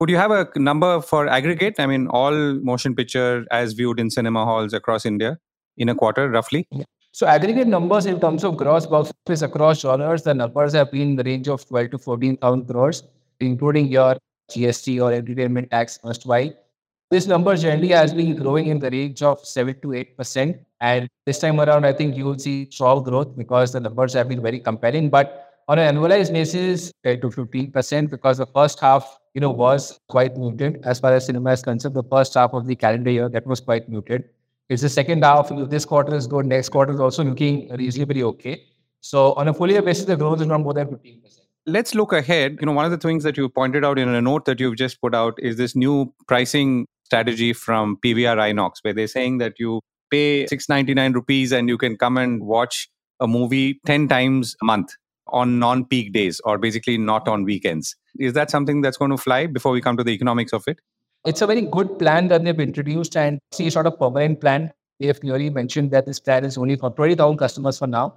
Would 0.00 0.10
you 0.10 0.16
have 0.16 0.32
a 0.32 0.48
number 0.56 1.00
for 1.02 1.28
aggregate? 1.28 1.76
I 1.78 1.86
mean, 1.86 2.08
all 2.08 2.32
motion 2.32 2.96
picture 2.96 3.46
as 3.52 3.74
viewed 3.74 4.00
in 4.00 4.10
cinema 4.10 4.44
halls 4.44 4.72
across 4.72 5.06
India 5.06 5.38
in 5.76 5.88
a 5.88 5.94
quarter, 5.94 6.28
roughly? 6.28 6.66
So 7.12 7.26
aggregate 7.26 7.66
numbers 7.66 8.06
in 8.06 8.20
terms 8.20 8.44
of 8.44 8.56
gross 8.56 8.86
box 8.86 9.12
office 9.26 9.42
across 9.42 9.80
genres, 9.80 10.22
the 10.22 10.32
numbers 10.32 10.72
have 10.74 10.92
been 10.92 11.10
in 11.10 11.16
the 11.16 11.24
range 11.24 11.48
of 11.48 11.66
12 11.66 11.90
to 11.90 11.98
14,000 11.98 12.66
crores, 12.66 13.02
including 13.40 13.88
your 13.88 14.16
GST 14.50 15.02
or 15.02 15.12
entertainment 15.12 15.70
tax 15.70 15.98
buy. 16.24 16.54
This 17.10 17.26
number 17.26 17.56
generally 17.56 17.88
has 17.88 18.14
been 18.14 18.36
growing 18.36 18.68
in 18.68 18.78
the 18.78 18.88
range 18.88 19.22
of 19.22 19.44
7 19.44 19.74
to 19.80 19.88
8%. 19.88 20.60
And 20.80 21.08
this 21.26 21.40
time 21.40 21.60
around, 21.60 21.84
I 21.84 21.92
think 21.92 22.16
you 22.16 22.24
will 22.24 22.38
see 22.38 22.70
strong 22.70 23.02
growth 23.02 23.36
because 23.36 23.72
the 23.72 23.80
numbers 23.80 24.12
have 24.12 24.28
been 24.28 24.40
very 24.40 24.60
compelling. 24.60 25.10
But 25.10 25.48
on 25.66 25.80
an 25.80 25.96
annualized 25.96 26.32
basis, 26.32 26.92
10 27.02 27.20
to 27.22 27.28
15% 27.30 28.10
because 28.10 28.38
the 28.38 28.46
first 28.46 28.78
half, 28.78 29.18
you 29.34 29.40
know, 29.40 29.50
was 29.50 29.98
quite 30.08 30.36
muted 30.36 30.80
as 30.84 31.00
far 31.00 31.12
as 31.12 31.26
cinema 31.26 31.50
is 31.50 31.62
concerned. 31.62 31.96
The 31.96 32.04
first 32.04 32.34
half 32.34 32.54
of 32.54 32.68
the 32.68 32.76
calendar 32.76 33.10
year, 33.10 33.28
that 33.28 33.44
was 33.44 33.58
quite 33.58 33.88
muted. 33.88 34.28
It's 34.70 34.82
the 34.82 34.88
second 34.88 35.24
half, 35.24 35.50
this 35.68 35.84
quarter 35.84 36.14
is 36.14 36.28
good, 36.28 36.46
next 36.46 36.68
quarter 36.68 36.92
is 36.92 37.00
also 37.00 37.24
looking 37.24 37.68
reasonably 37.70 38.22
okay. 38.22 38.62
So 39.00 39.32
on 39.32 39.48
a 39.48 39.52
full 39.52 39.68
year 39.68 39.82
basis, 39.82 40.04
the 40.04 40.16
growth 40.16 40.40
is 40.40 40.46
not 40.46 40.60
more 40.60 40.72
than 40.72 40.86
15%. 40.86 41.20
Let's 41.66 41.92
look 41.92 42.12
ahead. 42.12 42.58
You 42.60 42.66
know, 42.66 42.72
one 42.72 42.84
of 42.84 42.92
the 42.92 42.96
things 42.96 43.24
that 43.24 43.36
you 43.36 43.48
pointed 43.48 43.84
out 43.84 43.98
in 43.98 44.08
a 44.08 44.22
note 44.22 44.44
that 44.44 44.60
you've 44.60 44.76
just 44.76 45.00
put 45.00 45.12
out 45.12 45.34
is 45.38 45.56
this 45.56 45.74
new 45.74 46.14
pricing 46.28 46.86
strategy 47.02 47.52
from 47.52 47.98
PVR 48.04 48.36
Inox, 48.36 48.74
where 48.82 48.94
they're 48.94 49.08
saying 49.08 49.38
that 49.38 49.54
you 49.58 49.80
pay 50.08 50.46
699 50.46 51.14
rupees 51.14 51.50
and 51.50 51.68
you 51.68 51.76
can 51.76 51.96
come 51.96 52.16
and 52.16 52.40
watch 52.40 52.88
a 53.18 53.26
movie 53.26 53.80
10 53.86 54.06
times 54.06 54.54
a 54.62 54.64
month 54.64 54.94
on 55.26 55.58
non 55.58 55.84
peak 55.84 56.12
days 56.12 56.40
or 56.44 56.58
basically 56.58 56.96
not 56.96 57.26
on 57.26 57.42
weekends. 57.42 57.96
Is 58.20 58.34
that 58.34 58.52
something 58.52 58.82
that's 58.82 58.96
going 58.96 59.10
to 59.10 59.16
fly 59.16 59.46
before 59.46 59.72
we 59.72 59.80
come 59.80 59.96
to 59.96 60.04
the 60.04 60.12
economics 60.12 60.52
of 60.52 60.62
it? 60.68 60.78
It's 61.26 61.42
a 61.42 61.46
very 61.46 61.62
good 61.62 61.98
plan 61.98 62.28
that 62.28 62.44
they've 62.44 62.58
introduced 62.58 63.14
and 63.14 63.38
see 63.52 63.68
sort 63.68 63.86
of 63.86 63.98
permanent 63.98 64.40
plan. 64.40 64.72
They've 64.98 65.20
clearly 65.20 65.50
mentioned 65.50 65.90
that 65.90 66.06
this 66.06 66.18
plan 66.18 66.44
is 66.46 66.56
only 66.56 66.76
for 66.76 66.90
20,000 66.90 67.36
customers 67.36 67.78
for 67.78 67.86
now. 67.86 68.14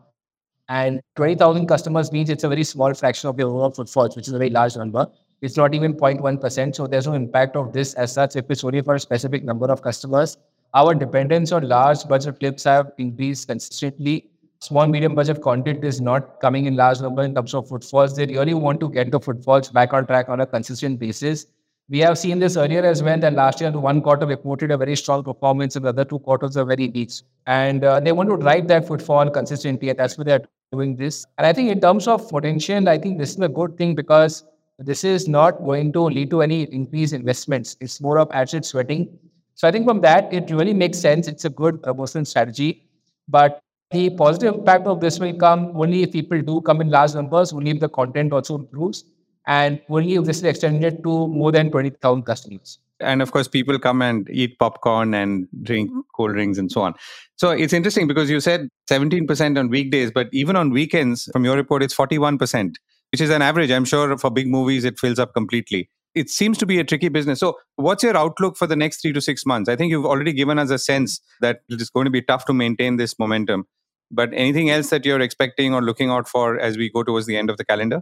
And 0.70 1.02
20,000 1.18 1.68
customers 1.68 2.13
means 2.13 2.30
it's 2.30 2.46
a 2.46 2.50
very 2.50 2.63
small 2.63 2.94
fraction 2.94 3.30
of 3.30 3.38
your 3.38 3.50
overall 3.50 3.72
footfalls, 3.72 4.16
which 4.16 4.28
is 4.30 4.34
a 4.34 4.38
very 4.38 4.50
large 4.50 4.78
number. 4.78 5.06
It's 5.42 5.58
not 5.58 5.74
even 5.74 5.96
0.1%. 5.96 6.76
So 6.76 6.88
there's 6.88 7.06
no 7.06 7.13
impact 7.13 7.58
of 7.58 7.74
this 7.74 7.94
as 7.96 8.13
such 8.13 8.38
if 8.38 8.50
it's 8.50 8.63
only 8.63 8.82
for 8.82 8.96
a 8.96 9.00
specific 9.00 9.44
number 9.44 9.70
of 9.70 9.82
customers. 9.82 10.38
Our 10.74 10.96
dependence 10.96 11.52
on 11.52 11.68
large 11.68 12.08
budget 12.08 12.39
flips 12.39 12.63
have 12.63 12.94
increased 12.98 13.48
consistently 13.50 14.30
small 14.63 14.88
medium 14.88 15.13
budget 15.13 15.42
content 15.42 15.84
is 15.84 16.00
not 16.00 16.39
coming 16.39 16.68
in 16.68 16.78
large 16.78 17.02
number 17.02 17.24
in 17.24 17.36
terms 17.36 17.54
of 17.54 17.68
footfalls. 17.68 18.16
They 18.16 18.28
really 18.28 18.54
want 18.54 18.80
to 18.80 18.89
get 18.89 19.12
the 19.12 19.20
footfalls 19.20 19.70
back 19.70 19.92
on 19.92 20.08
track 20.08 20.30
on 20.30 20.39
a 20.39 20.46
consistent 20.46 21.00
basis. 21.00 21.48
We 21.89 22.00
have 22.00 22.17
seen 22.17 22.39
this 22.39 22.56
earlier 22.56 22.84
as 22.86 23.04
well 23.04 23.19
that 23.19 23.34
last 23.34 23.60
year 23.60 23.69
the 23.69 23.80
one 23.80 24.02
quarter 24.02 24.26
reported 24.26 24.72
a 24.72 24.78
very 24.78 24.96
strong 24.96 25.22
performance 25.22 25.76
and 25.76 25.84
the 25.84 25.89
other 25.89 26.06
two 26.06 26.19
quarters 26.19 26.56
are 26.56 26.63
very 26.63 26.88
weak. 26.88 27.12
And 27.46 27.84
uh, 27.84 28.00
they 28.00 28.13
want 28.13 28.30
to 28.30 28.38
drive 28.38 28.67
that 28.69 28.88
footfall 28.88 29.30
consistently 29.30 29.89
and 29.89 30.00
that's 30.00 30.17
why 30.17 30.24
they're 30.24 30.46
doing 30.72 30.96
this. 30.96 31.26
And 31.38 31.46
I 31.46 31.52
think 31.52 31.69
in 31.69 31.82
terms 31.82 32.08
of 32.08 32.30
potential, 32.30 32.88
I 32.88 32.98
think 32.98 33.19
this 33.19 33.32
is 33.32 33.39
a 33.39 33.50
good 33.50 33.78
thing 33.78 33.96
because 33.96 34.46
this 34.80 35.04
is 35.04 35.28
not 35.28 35.63
going 35.63 35.91
to 35.93 36.04
lead 36.04 36.30
to 36.30 36.41
any 36.41 36.63
increased 36.72 37.13
investments. 37.13 37.76
It's 37.82 38.00
more 38.00 38.17
of 38.17 38.32
asset 38.32 38.63
sweating. 38.63 39.19
So 39.56 39.67
I 39.67 39.72
think 39.72 39.86
from 39.86 40.00
that, 40.02 40.34
it 40.34 40.50
really 40.52 40.74
makes 40.74 40.98
sense. 40.98 41.28
It's 41.28 41.46
a 41.46 41.50
good 41.50 41.84
promotion 41.84 42.24
strategy. 42.24 42.88
But 43.28 43.62
the 43.91 44.10
positive 44.10 44.56
impact 44.56 44.88
of 44.88 45.02
this 45.02 45.19
will 45.19 45.34
come 45.34 45.74
only 45.76 46.04
if 46.04 46.13
people 46.13 46.41
do 46.41 46.62
come 46.62 46.82
in 46.82 46.89
large 46.89 47.13
numbers, 47.13 47.54
only 47.54 47.72
if 47.72 47.80
the 47.80 47.89
content 47.89 48.34
also 48.34 48.56
improves, 48.56 49.04
and 49.47 49.82
only 49.89 50.15
if 50.15 50.23
this 50.25 50.38
is 50.38 50.43
extended 50.43 51.03
to 51.03 51.27
more 51.27 51.51
than 51.51 51.71
20,000 51.71 52.23
customers. 52.23 52.79
And 52.99 53.21
of 53.21 53.32
course, 53.32 53.47
people 53.47 53.77
come 53.79 54.01
and 54.01 54.29
eat 54.29 54.58
popcorn 54.60 55.13
and 55.13 55.47
drink 55.62 55.89
mm-hmm. 55.89 56.01
cold 56.15 56.34
drinks 56.34 56.58
and 56.58 56.71
so 56.71 56.82
on. 56.82 56.93
So 57.36 57.49
it's 57.49 57.73
interesting 57.73 58.08
because 58.08 58.29
you 58.29 58.39
said 58.39 58.69
17% 58.89 59.60
on 59.60 59.69
weekdays, 59.69 60.12
but 60.12 60.29
even 60.32 60.56
on 60.56 60.69
weekends, 60.69 61.29
from 61.34 61.43
your 61.43 61.56
report, 61.56 61.84
it's 61.84 61.95
41%, 61.95 62.75
which 63.12 63.19
is 63.19 63.29
an 63.29 63.41
average. 63.41 63.71
I'm 63.71 63.86
sure 63.86 64.17
for 64.17 64.32
big 64.32 64.47
movies, 64.47 64.86
it 64.86 64.99
fills 64.99 65.19
up 65.19 65.34
completely 65.34 65.89
it 66.15 66.29
seems 66.29 66.58
to 66.60 66.65
be 66.65 66.79
a 66.79 66.84
tricky 66.84 67.10
business. 67.10 67.39
So, 67.39 67.58
what's 67.75 68.03
your 68.03 68.15
outlook 68.15 68.58
for 68.58 68.67
the 68.67 68.75
next 68.75 69.01
three 69.01 69.13
to 69.13 69.21
six 69.21 69.45
months? 69.45 69.69
I 69.69 69.75
think 69.75 69.89
you've 69.89 70.06
already 70.06 70.34
given 70.34 70.60
us 70.60 70.69
a 70.69 70.77
sense 70.77 71.19
that 71.41 71.62
it 71.69 71.82
is 71.82 71.89
going 71.89 72.06
to 72.06 72.12
be 72.12 72.21
tough 72.21 72.45
to 72.45 72.53
maintain 72.53 72.97
this 72.97 73.17
momentum. 73.17 73.65
But 74.12 74.29
anything 74.34 74.69
else 74.69 74.89
that 74.91 75.06
you're 75.06 75.21
expecting 75.21 75.73
or 75.73 75.82
looking 75.82 76.10
out 76.10 76.27
for 76.27 76.60
as 76.60 76.77
we 76.77 76.89
go 76.89 77.03
towards 77.03 77.25
the 77.25 77.36
end 77.36 77.49
of 77.49 77.58
the 77.58 77.65
calendar? 77.65 78.01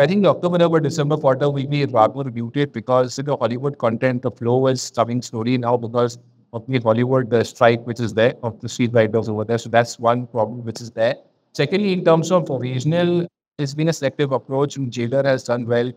I 0.00 0.06
think 0.06 0.22
the 0.22 0.28
October, 0.28 0.58
November, 0.58 0.78
December 0.78 1.16
quarter 1.16 1.50
will 1.50 1.66
be 1.66 1.84
rather 1.84 2.30
muted 2.30 2.72
because 2.72 3.16
the 3.16 3.36
Hollywood 3.36 3.78
content, 3.78 4.22
the 4.22 4.30
flow 4.30 4.68
is 4.68 4.90
coming 4.90 5.20
slowly 5.20 5.58
now 5.58 5.76
because 5.76 6.18
of 6.52 6.64
the 6.68 6.78
Hollywood 6.78 7.30
the 7.30 7.44
strike 7.44 7.84
which 7.84 7.98
is 7.98 8.14
there 8.14 8.34
of 8.44 8.60
the 8.60 8.68
street 8.68 8.92
writers 8.92 9.28
over 9.28 9.44
there. 9.44 9.58
So 9.58 9.68
that's 9.68 9.98
one 9.98 10.28
problem 10.28 10.64
which 10.64 10.80
is 10.80 10.92
there. 10.92 11.16
Secondly, 11.52 11.92
in 11.92 12.04
terms 12.04 12.30
of 12.30 12.48
regional, 12.48 13.26
it's 13.58 13.74
been 13.74 13.88
a 13.88 13.92
selective 13.92 14.30
approach. 14.30 14.78
Jailer 14.88 15.24
has 15.24 15.42
done 15.42 15.66
well. 15.66 15.90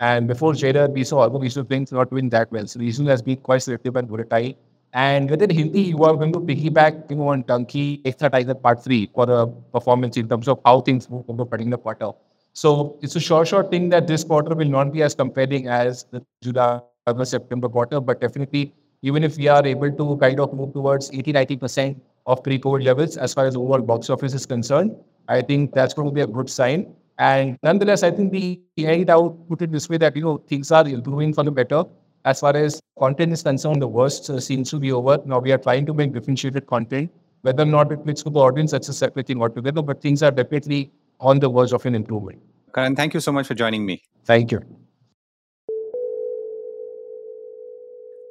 And 0.00 0.26
before 0.26 0.54
Jailer, 0.54 0.88
we 0.88 1.04
saw 1.04 1.20
other 1.20 1.38
regional 1.38 1.66
things 1.66 1.92
not 1.92 2.08
doing 2.08 2.30
that 2.30 2.50
well. 2.50 2.66
So 2.66 2.80
regional 2.80 3.10
has 3.10 3.20
been 3.20 3.36
quite 3.36 3.58
selective 3.58 3.96
and 3.96 4.08
volatile. 4.08 4.54
And 4.94 5.28
within 5.28 5.50
Hindi, 5.50 5.82
you 5.82 6.02
are 6.04 6.16
going 6.16 6.32
to 6.32 6.40
piggyback 6.40 7.10
you 7.10 7.16
know, 7.16 7.28
on 7.28 7.44
Dunki 7.44 8.00
Extra 8.06 8.30
Tiger 8.30 8.54
Part 8.54 8.82
3 8.82 9.10
for 9.14 9.26
the 9.26 9.46
performance 9.74 10.16
in 10.16 10.26
terms 10.26 10.48
of 10.48 10.58
how 10.64 10.80
things 10.80 11.10
move 11.10 11.26
over 11.28 11.44
the 11.44 11.46
particular 11.46 11.76
quarter. 11.76 12.12
So 12.52 12.98
it's 13.00 13.16
a 13.16 13.20
short, 13.20 13.48
short 13.48 13.70
thing 13.70 13.88
that 13.90 14.06
this 14.06 14.24
quarter 14.24 14.54
will 14.54 14.68
not 14.68 14.92
be 14.92 15.02
as 15.02 15.14
compelling 15.14 15.68
as 15.68 16.04
the 16.10 16.24
July 16.42 16.80
or 17.06 17.24
September 17.24 17.68
quarter, 17.68 18.00
but 18.00 18.20
definitely, 18.20 18.74
even 19.02 19.24
if 19.24 19.36
we 19.36 19.48
are 19.48 19.64
able 19.64 19.90
to 19.90 20.16
kind 20.18 20.40
of 20.40 20.52
move 20.52 20.72
towards 20.72 21.10
80 21.12 21.32
90% 21.32 22.00
of 22.26 22.42
pre 22.42 22.58
COVID 22.58 22.84
levels 22.84 23.16
as 23.16 23.32
far 23.32 23.46
as 23.46 23.56
overall 23.56 23.80
box 23.80 24.10
office 24.10 24.34
is 24.34 24.46
concerned, 24.46 24.94
I 25.28 25.40
think 25.42 25.72
that's 25.72 25.94
going 25.94 26.08
to 26.08 26.14
be 26.14 26.20
a 26.20 26.26
good 26.26 26.50
sign. 26.50 26.94
And 27.18 27.58
nonetheless, 27.62 28.02
I 28.02 28.10
think 28.10 28.32
the 28.32 28.60
end 28.78 29.10
out 29.10 29.48
put 29.48 29.62
it 29.62 29.72
this 29.72 29.88
way 29.88 29.98
that 29.98 30.16
you 30.16 30.22
know 30.22 30.38
things 30.48 30.70
are 30.72 30.86
improving 30.86 31.32
for 31.32 31.44
the 31.44 31.50
better 31.50 31.84
as 32.24 32.40
far 32.40 32.54
as 32.56 32.80
content 32.98 33.32
is 33.32 33.42
concerned, 33.42 33.80
the 33.80 33.88
worst 33.88 34.28
uh, 34.28 34.40
seems 34.40 34.70
to 34.70 34.78
be 34.78 34.92
over. 34.92 35.18
Now 35.24 35.38
we 35.38 35.52
are 35.52 35.58
trying 35.58 35.86
to 35.86 35.94
make 35.94 36.12
differentiated 36.12 36.66
content. 36.66 37.10
Whether 37.42 37.62
or 37.62 37.66
not 37.66 37.90
it 37.92 38.04
fits 38.04 38.24
with 38.24 38.34
the 38.34 38.40
audience, 38.40 38.72
that's 38.72 38.88
a 38.90 38.92
separate 38.92 39.26
thing 39.26 39.40
altogether. 39.40 39.80
But 39.80 40.02
things 40.02 40.22
are 40.22 40.30
definitely 40.30 40.92
on 41.20 41.38
the 41.38 41.50
verge 41.50 41.72
of 41.72 41.86
an 41.86 41.94
improvement. 41.94 42.42
Karan, 42.74 42.96
thank 42.96 43.14
you 43.14 43.20
so 43.20 43.32
much 43.32 43.46
for 43.46 43.54
joining 43.54 43.84
me. 43.86 44.02
Thank 44.24 44.52
you. 44.52 44.60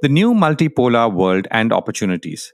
The 0.01 0.09
new 0.09 0.33
multipolar 0.33 1.13
world 1.13 1.47
and 1.51 1.73
opportunities. 1.73 2.53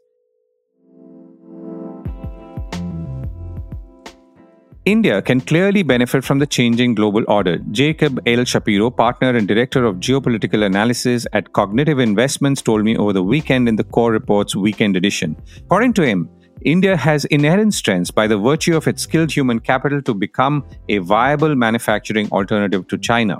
India 4.85 5.19
can 5.19 5.41
clearly 5.41 5.81
benefit 5.81 6.23
from 6.23 6.37
the 6.37 6.45
changing 6.45 6.93
global 6.93 7.23
order. 7.27 7.57
Jacob 7.71 8.19
L. 8.27 8.43
Shapiro, 8.43 8.91
partner 8.91 9.35
and 9.35 9.47
director 9.47 9.83
of 9.83 9.95
geopolitical 9.95 10.63
analysis 10.63 11.25
at 11.33 11.53
Cognitive 11.53 11.97
Investments, 11.97 12.61
told 12.61 12.83
me 12.83 12.95
over 12.95 13.11
the 13.11 13.23
weekend 13.23 13.67
in 13.67 13.77
the 13.77 13.83
Core 13.83 14.11
Reports 14.11 14.55
Weekend 14.55 14.95
Edition. 14.95 15.35
According 15.57 15.93
to 15.93 16.03
him, 16.03 16.29
India 16.65 16.97
has 16.97 17.25
inherent 17.25 17.75
strengths 17.75 18.09
by 18.09 18.25
the 18.25 18.37
virtue 18.37 18.75
of 18.75 18.87
its 18.87 19.03
skilled 19.03 19.31
human 19.31 19.59
capital 19.59 20.01
to 20.01 20.15
become 20.15 20.65
a 20.89 20.97
viable 20.97 21.53
manufacturing 21.53 22.27
alternative 22.31 22.87
to 22.87 22.97
China. 22.97 23.37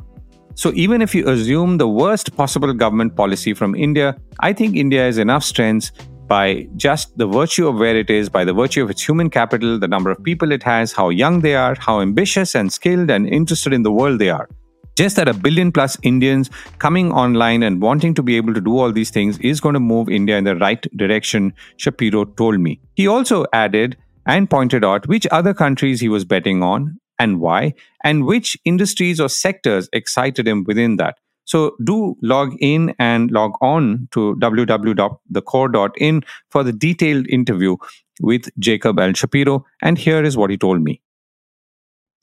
So, 0.53 0.71
even 0.75 1.01
if 1.01 1.15
you 1.15 1.27
assume 1.27 1.77
the 1.77 1.87
worst 1.87 2.37
possible 2.37 2.71
government 2.71 3.15
policy 3.15 3.55
from 3.55 3.73
India, 3.73 4.15
I 4.39 4.53
think 4.53 4.75
India 4.75 5.01
has 5.01 5.17
enough 5.17 5.43
strengths 5.43 5.91
by 6.27 6.67
just 6.75 7.17
the 7.17 7.25
virtue 7.25 7.67
of 7.67 7.75
where 7.77 7.97
it 7.97 8.11
is, 8.11 8.29
by 8.29 8.45
the 8.45 8.53
virtue 8.53 8.83
of 8.83 8.91
its 8.91 9.01
human 9.01 9.31
capital, 9.31 9.79
the 9.79 9.87
number 9.87 10.11
of 10.11 10.23
people 10.23 10.51
it 10.51 10.61
has, 10.61 10.93
how 10.93 11.09
young 11.09 11.41
they 11.41 11.55
are, 11.55 11.75
how 11.79 12.01
ambitious 12.01 12.53
and 12.55 12.71
skilled 12.71 13.09
and 13.09 13.27
interested 13.27 13.73
in 13.73 13.81
the 13.81 13.91
world 13.91 14.19
they 14.19 14.29
are. 14.29 14.47
Just 14.95 15.17
that 15.17 15.27
a 15.27 15.33
billion 15.33 15.73
plus 15.73 15.97
Indians 16.03 16.49
coming 16.79 17.11
online 17.11 17.63
and 17.63 17.81
wanting 17.81 18.13
to 18.13 18.23
be 18.23 18.37
able 18.37 18.53
to 18.53 18.61
do 18.61 18.77
all 18.77 18.93
these 18.93 19.09
things 19.09 19.37
is 19.39 19.59
going 19.59 19.73
to 19.73 19.79
move 19.79 20.09
India 20.09 20.37
in 20.37 20.45
the 20.45 20.55
right 20.55 20.81
direction, 20.95 21.53
Shapiro 21.75 22.23
told 22.23 22.59
me. 22.61 22.79
He 22.95 23.05
also 23.05 23.45
added 23.51 23.97
and 24.25 24.49
pointed 24.49 24.85
out 24.85 25.07
which 25.07 25.27
other 25.31 25.53
countries 25.53 25.99
he 25.99 26.07
was 26.07 26.23
betting 26.23 26.63
on 26.63 26.97
and 27.19 27.41
why, 27.41 27.73
and 28.03 28.25
which 28.25 28.57
industries 28.65 29.19
or 29.19 29.29
sectors 29.29 29.89
excited 29.91 30.47
him 30.47 30.63
within 30.65 30.95
that. 30.95 31.17
So 31.43 31.75
do 31.83 32.15
log 32.21 32.55
in 32.59 32.95
and 32.97 33.29
log 33.31 33.51
on 33.61 34.07
to 34.11 34.35
www.thecore.in 34.41 36.23
for 36.49 36.63
the 36.63 36.73
detailed 36.73 37.27
interview 37.27 37.75
with 38.21 38.49
Jacob 38.59 38.99
L. 38.99 39.13
Shapiro. 39.13 39.65
And 39.81 39.97
here 39.97 40.23
is 40.23 40.35
what 40.35 40.49
he 40.49 40.57
told 40.57 40.81
me. 40.81 41.01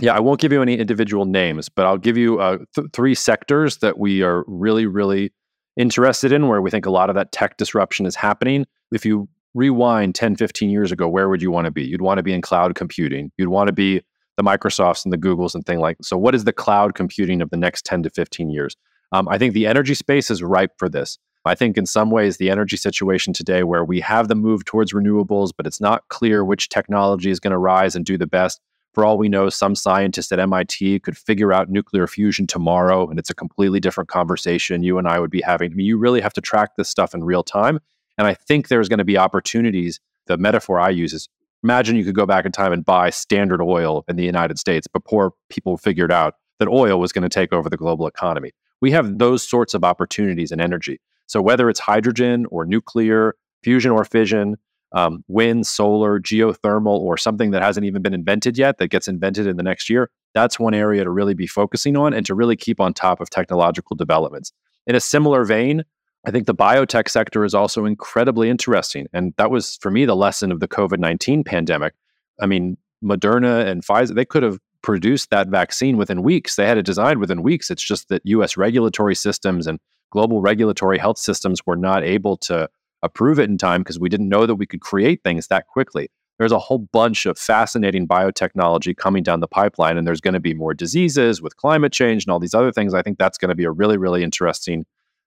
Yeah, 0.03 0.15
I 0.15 0.21
won't 0.21 0.41
give 0.41 0.53
you 0.53 0.61
any 0.61 0.77
individual 0.77 1.25
names, 1.25 1.69
but 1.69 1.87
I'll 1.87 1.97
give 1.97 2.17
you 2.17 2.41
uh, 2.41 2.59
th- 2.75 2.89
three 2.93 3.15
sectors 3.15 3.79
that 3.79 3.99
we 3.99 4.23
are 4.23 4.45
really, 4.47 4.85
really 4.85 5.33
interested 5.77 6.33
in 6.33 6.49
where 6.49 6.61
we 6.61 6.71
think 6.71 6.87
a 6.87 6.91
lot 6.91 7.09
of 7.09 7.15
that 7.15 7.33
tech 7.33 7.57
disruption 7.57 8.05
is 8.05 8.17
happening. 8.17 8.67
If 8.93 9.07
you 9.07 9.29
rewind 9.55 10.15
10, 10.15 10.37
15 10.37 10.71
years 10.71 10.93
ago, 10.93 11.09
where 11.09 11.29
would 11.29 11.41
you 11.41 11.51
want 11.51 11.67
to 11.67 11.71
be? 11.71 11.85
You'd 11.85 12.03
want 12.03 12.19
to 12.19 12.23
be 12.23 12.33
in 12.33 12.43
cloud 12.43 12.75
computing. 12.75 13.31
You'd 13.39 13.49
want 13.49 13.69
to 13.69 13.73
be 13.73 14.03
the 14.37 14.43
Microsofts 14.43 15.05
and 15.05 15.13
the 15.13 15.19
Googles 15.19 15.55
and 15.55 15.65
thing 15.65 15.79
like 15.79 15.99
so 16.03 16.17
what 16.17 16.35
is 16.35 16.45
the 16.45 16.53
cloud 16.53 16.95
computing 16.95 17.43
of 17.43 17.51
the 17.51 17.57
next 17.57 17.85
10 17.85 18.03
to 18.05 18.11
15 18.11 18.51
years 18.51 18.75
um, 19.13 19.29
I 19.29 19.39
think 19.39 19.53
the 19.53 19.67
energy 19.67 19.95
space 19.95 20.31
is 20.31 20.43
ripe 20.43 20.73
for 20.79 20.89
this. 20.89 21.19
I 21.45 21.55
think 21.55 21.77
in 21.77 21.87
some 21.87 22.11
ways, 22.11 22.37
the 22.37 22.51
energy 22.51 22.77
situation 22.77 23.33
today, 23.33 23.63
where 23.63 23.85
we 23.85 24.01
have 24.01 24.29
the 24.29 24.35
move 24.35 24.65
towards 24.65 24.93
renewables, 24.93 25.51
but 25.57 25.67
it's 25.67 25.81
not 25.81 26.09
clear 26.09 26.45
which 26.45 26.69
technology 26.69 27.31
is 27.31 27.41
going 27.41 27.51
to 27.51 27.59
rise 27.59 27.95
and 27.95 28.05
do 28.05 28.17
the 28.17 28.27
best. 28.27 28.61
For 28.93 29.05
all 29.05 29.17
we 29.17 29.29
know, 29.29 29.49
some 29.49 29.75
scientist 29.75 30.33
at 30.33 30.39
MIT 30.39 31.01
could 31.01 31.17
figure 31.17 31.53
out 31.53 31.71
nuclear 31.71 32.07
fusion 32.07 32.47
tomorrow, 32.47 33.09
and 33.09 33.19
it's 33.19 33.31
a 33.31 33.35
completely 33.35 33.81
different 33.81 34.09
conversation 34.09 34.83
you 34.83 34.99
and 34.99 35.09
I 35.09 35.19
would 35.19 35.31
be 35.31 35.41
having. 35.41 35.73
I 35.73 35.75
mean, 35.75 35.87
you 35.87 35.97
really 35.97 36.21
have 36.21 36.35
to 36.35 36.41
track 36.41 36.77
this 36.77 36.89
stuff 36.89 37.15
in 37.15 37.25
real 37.25 37.43
time. 37.43 37.79
And 38.19 38.27
I 38.27 38.35
think 38.35 38.69
there's 38.69 38.89
going 38.89 38.99
to 38.99 39.05
be 39.05 39.17
opportunities. 39.17 39.99
The 40.27 40.37
metaphor 40.37 40.79
I 40.79 40.91
use 40.91 41.15
is 41.15 41.29
imagine 41.65 41.97
you 41.97 42.05
could 42.05 42.15
go 42.15 42.27
back 42.27 42.45
in 42.45 42.53
time 42.53 42.73
and 42.73 42.85
buy 42.85 43.11
standard 43.11 43.63
oil 43.63 44.05
in 44.09 44.17
the 44.17 44.25
United 44.25 44.59
States 44.59 44.87
before 44.87 45.33
people 45.49 45.79
figured 45.79 46.13
out 46.13 46.35
that 46.59 46.69
oil 46.69 47.01
was 47.01 47.13
going 47.13 47.23
to 47.23 47.29
take 47.29 47.53
over 47.53 47.71
the 47.71 47.77
global 47.77 48.07
economy 48.07 48.53
we 48.83 48.91
have 48.91 49.19
those 49.19 49.49
sorts 49.49 49.73
of 49.73 49.85
opportunities 49.85 50.53
in 50.53 50.61
energy. 50.61 51.01
So 51.29 51.41
whether 51.41 51.71
it's 51.71 51.81
hydrogen 51.81 52.45
or 52.51 52.67
nuclear, 52.67 53.37
fusion 53.63 53.93
or 53.93 54.05
fission, 54.05 54.57
um, 54.95 55.25
wind, 55.29 55.67
solar, 55.67 56.21
geothermal, 56.21 56.99
or 56.99 57.17
something 57.17 57.51
that 57.53 57.63
hasn't 57.63 57.87
even 57.87 58.03
been 58.03 58.15
invented 58.15 58.59
yet 58.59 58.79
that 58.79 58.89
gets 58.89 59.09
invented 59.09 59.47
in 59.47 59.57
the 59.57 59.63
next 59.63 59.89
year, 59.89 60.11
that's 60.35 60.59
one 60.59 60.75
area 60.75 61.05
to 61.05 61.11
really 61.11 61.35
be 61.35 61.47
focusing 61.47 61.97
on 61.97 62.13
and 62.13 62.27
to 62.27 62.35
really 62.35 62.57
keep 62.57 62.81
on 62.81 62.93
top 62.93 63.21
of 63.21 63.31
technological 63.31 63.97
developments. 63.97 64.53
In 64.87 64.95
a 64.95 65.01
similar 65.01 65.45
vein, 65.45 65.85
I 66.27 66.31
think 66.31 66.47
the 66.47 66.55
biotech 66.55 67.09
sector 67.09 67.45
is 67.45 67.55
also 67.55 67.85
incredibly 67.85 68.49
interesting. 68.49 69.07
And 69.13 69.35
that 69.39 69.51
was, 69.51 69.77
for 69.81 69.91
me, 69.91 70.05
the 70.05 70.17
lesson 70.17 70.53
of 70.53 70.61
the 70.61 70.69
COVID 70.69 70.99
19 70.99 71.45
pandemic. 71.45 71.95
I 72.41 72.47
mean, 72.47 72.77
Moderna 73.03 73.67
and 73.67 73.85
Pfizer, 73.85 74.15
they 74.15 74.25
could 74.25 74.43
have 74.43 74.59
produced 74.83 75.31
that 75.31 75.49
vaccine 75.49 75.97
within 75.97 76.23
weeks. 76.23 76.57
They 76.57 76.67
had 76.67 76.79
it 76.79 76.87
designed 76.87 77.19
within 77.19 77.43
weeks. 77.43 77.71
It's 77.71 77.83
just 77.83 78.09
that 78.09 78.23
US 78.25 78.57
regulatory 78.57 79.15
systems 79.15 79.67
and 79.67 79.79
global 80.11 80.41
regulatory 80.41 80.99
health 80.99 81.19
systems 81.19 81.65
were 81.67 81.77
not 81.77 82.05
able 82.05 82.37
to 82.37 82.69
approve 83.03 83.39
it 83.39 83.51
in 83.51 83.59
time 83.59 83.83
because 83.83 83.99
we 83.99 84.09
didn't 84.09 84.29
know 84.29 84.47
that 84.47 84.55
we 84.57 84.67
could 84.67 84.81
create 84.81 85.23
things 85.23 85.49
that 85.49 85.67
quickly. 85.67 86.09
There's 86.39 86.53
a 86.53 86.59
whole 86.59 86.79
bunch 86.79 87.27
of 87.27 87.39
fascinating 87.39 88.09
biotechnology 88.09 88.97
coming 88.97 89.23
down 89.23 89.41
the 89.41 89.49
pipeline, 89.49 89.97
and 89.97 90.07
there's 90.07 90.21
going 90.21 90.35
to 90.35 90.41
be 90.41 90.55
more 90.55 90.75
diseases 90.75 91.43
with 91.43 91.57
climate 91.57 91.93
change 91.93 92.25
and 92.25 92.33
all 92.33 92.41
these 92.41 92.55
other 92.55 92.73
things. 92.73 92.95
I 92.95 93.03
think 93.03 93.19
that's 93.19 93.39
going 93.39 93.51
to 93.51 93.55
be 93.55 93.65
a 93.65 93.71
really, 93.71 93.97
really 93.97 94.23
interesting 94.23 94.85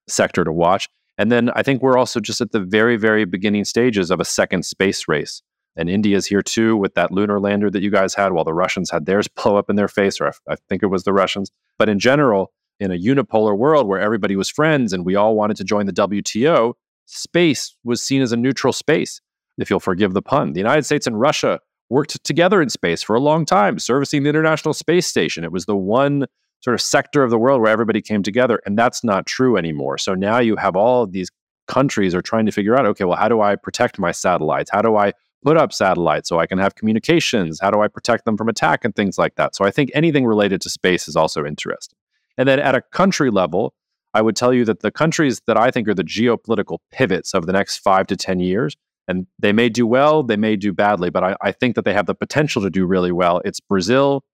sector 0.08 0.44
to 0.44 0.52
watch. 0.52 0.88
And 1.18 1.32
then 1.32 1.50
I 1.54 1.62
think 1.62 1.80
we're 1.80 1.96
also 1.96 2.20
just 2.20 2.40
at 2.40 2.52
the 2.52 2.60
very, 2.60 2.96
very 2.96 3.24
beginning 3.24 3.64
stages 3.64 4.10
of 4.10 4.20
a 4.20 4.24
second 4.24 4.64
space 4.64 5.08
race. 5.08 5.42
And 5.76 5.88
India's 5.90 6.26
here 6.26 6.42
too 6.42 6.76
with 6.76 6.94
that 6.94 7.12
lunar 7.12 7.38
lander 7.38 7.70
that 7.70 7.82
you 7.82 7.90
guys 7.90 8.14
had, 8.14 8.32
while 8.32 8.44
the 8.44 8.54
Russians 8.54 8.90
had 8.90 9.06
theirs 9.06 9.28
blow 9.28 9.56
up 9.56 9.70
in 9.70 9.76
their 9.76 9.88
face, 9.88 10.20
or 10.20 10.28
I, 10.28 10.52
I 10.52 10.56
think 10.68 10.82
it 10.82 10.86
was 10.86 11.04
the 11.04 11.12
Russians. 11.12 11.50
But 11.78 11.88
in 11.88 11.98
general, 11.98 12.52
in 12.78 12.90
a 12.90 12.94
unipolar 12.94 13.56
world 13.56 13.86
where 13.86 14.00
everybody 14.00 14.36
was 14.36 14.50
friends 14.50 14.92
and 14.92 15.04
we 15.04 15.16
all 15.16 15.34
wanted 15.34 15.56
to 15.58 15.64
join 15.64 15.86
the 15.86 15.92
WTO, 15.92 16.74
space 17.06 17.74
was 17.84 18.02
seen 18.02 18.22
as 18.22 18.32
a 18.32 18.36
neutral 18.36 18.72
space, 18.72 19.20
if 19.58 19.70
you'll 19.70 19.80
forgive 19.80 20.12
the 20.12 20.22
pun. 20.22 20.52
The 20.52 20.60
United 20.60 20.84
States 20.84 21.06
and 21.06 21.18
Russia 21.18 21.60
worked 21.88 22.22
together 22.24 22.60
in 22.60 22.68
space 22.68 23.02
for 23.02 23.16
a 23.16 23.20
long 23.20 23.44
time, 23.46 23.78
servicing 23.78 24.22
the 24.22 24.28
International 24.28 24.74
Space 24.74 25.06
Station. 25.06 25.44
It 25.44 25.52
was 25.52 25.66
the 25.66 25.76
one 25.76 26.26
sort 26.60 26.74
of 26.74 26.80
sector 26.80 27.22
of 27.22 27.30
the 27.30 27.38
world 27.38 27.62
where 27.62 27.70
everybody 27.70 28.02
came 28.02 28.22
together, 28.22 28.60
and 28.66 28.78
that's 28.78 29.04
not 29.04 29.26
true 29.26 29.56
anymore. 29.56 29.98
So 29.98 30.14
now 30.14 30.38
you 30.38 30.56
have 30.56 30.76
all 30.76 31.04
of 31.04 31.12
these 31.12 31.30
countries 31.68 32.14
are 32.14 32.22
trying 32.22 32.46
to 32.46 32.52
figure 32.52 32.76
out 32.76 32.86
okay, 32.86 33.04
well, 33.04 33.16
how 33.16 33.28
do 33.28 33.40
I 33.40 33.56
protect 33.56 33.98
my 33.98 34.12
satellites? 34.12 34.70
How 34.70 34.82
do 34.82 34.96
I 34.96 35.12
put 35.42 35.56
up 35.56 35.72
satellites 35.72 36.28
so 36.28 36.38
I 36.38 36.46
can 36.46 36.58
have 36.58 36.74
communications? 36.74 37.60
How 37.60 37.70
do 37.70 37.80
I 37.80 37.88
protect 37.88 38.24
them 38.24 38.36
from 38.36 38.48
attack 38.48 38.84
and 38.84 38.94
things 38.94 39.18
like 39.18 39.36
that? 39.36 39.54
So 39.54 39.64
I 39.64 39.70
think 39.70 39.90
anything 39.94 40.26
related 40.26 40.60
to 40.62 40.70
space 40.70 41.08
is 41.08 41.16
also 41.16 41.44
interesting. 41.44 41.96
And 42.38 42.48
then 42.48 42.58
at 42.58 42.74
a 42.74 42.82
country 42.82 43.30
level, 43.30 43.74
I 44.16 44.22
would 44.22 44.34
tell 44.34 44.54
you 44.54 44.64
that 44.64 44.80
the 44.80 44.90
countries 44.90 45.42
that 45.46 45.58
I 45.58 45.70
think 45.70 45.86
are 45.88 45.94
the 45.94 46.02
geopolitical 46.02 46.78
pivots 46.90 47.34
of 47.34 47.44
the 47.44 47.52
next 47.52 47.80
five 47.80 48.06
to 48.06 48.16
10 48.16 48.40
years, 48.40 48.74
and 49.06 49.26
they 49.38 49.52
may 49.52 49.68
do 49.68 49.86
well, 49.86 50.22
they 50.22 50.38
may 50.38 50.56
do 50.56 50.72
badly, 50.72 51.10
but 51.10 51.22
I, 51.22 51.36
I 51.42 51.52
think 51.52 51.74
that 51.74 51.84
they 51.84 51.92
have 51.92 52.06
the 52.06 52.14
potential 52.14 52.62
to 52.62 52.70
do 52.70 52.86
really 52.86 53.12
well. 53.12 53.42
It's 53.44 53.60
Brazil, 53.60 54.24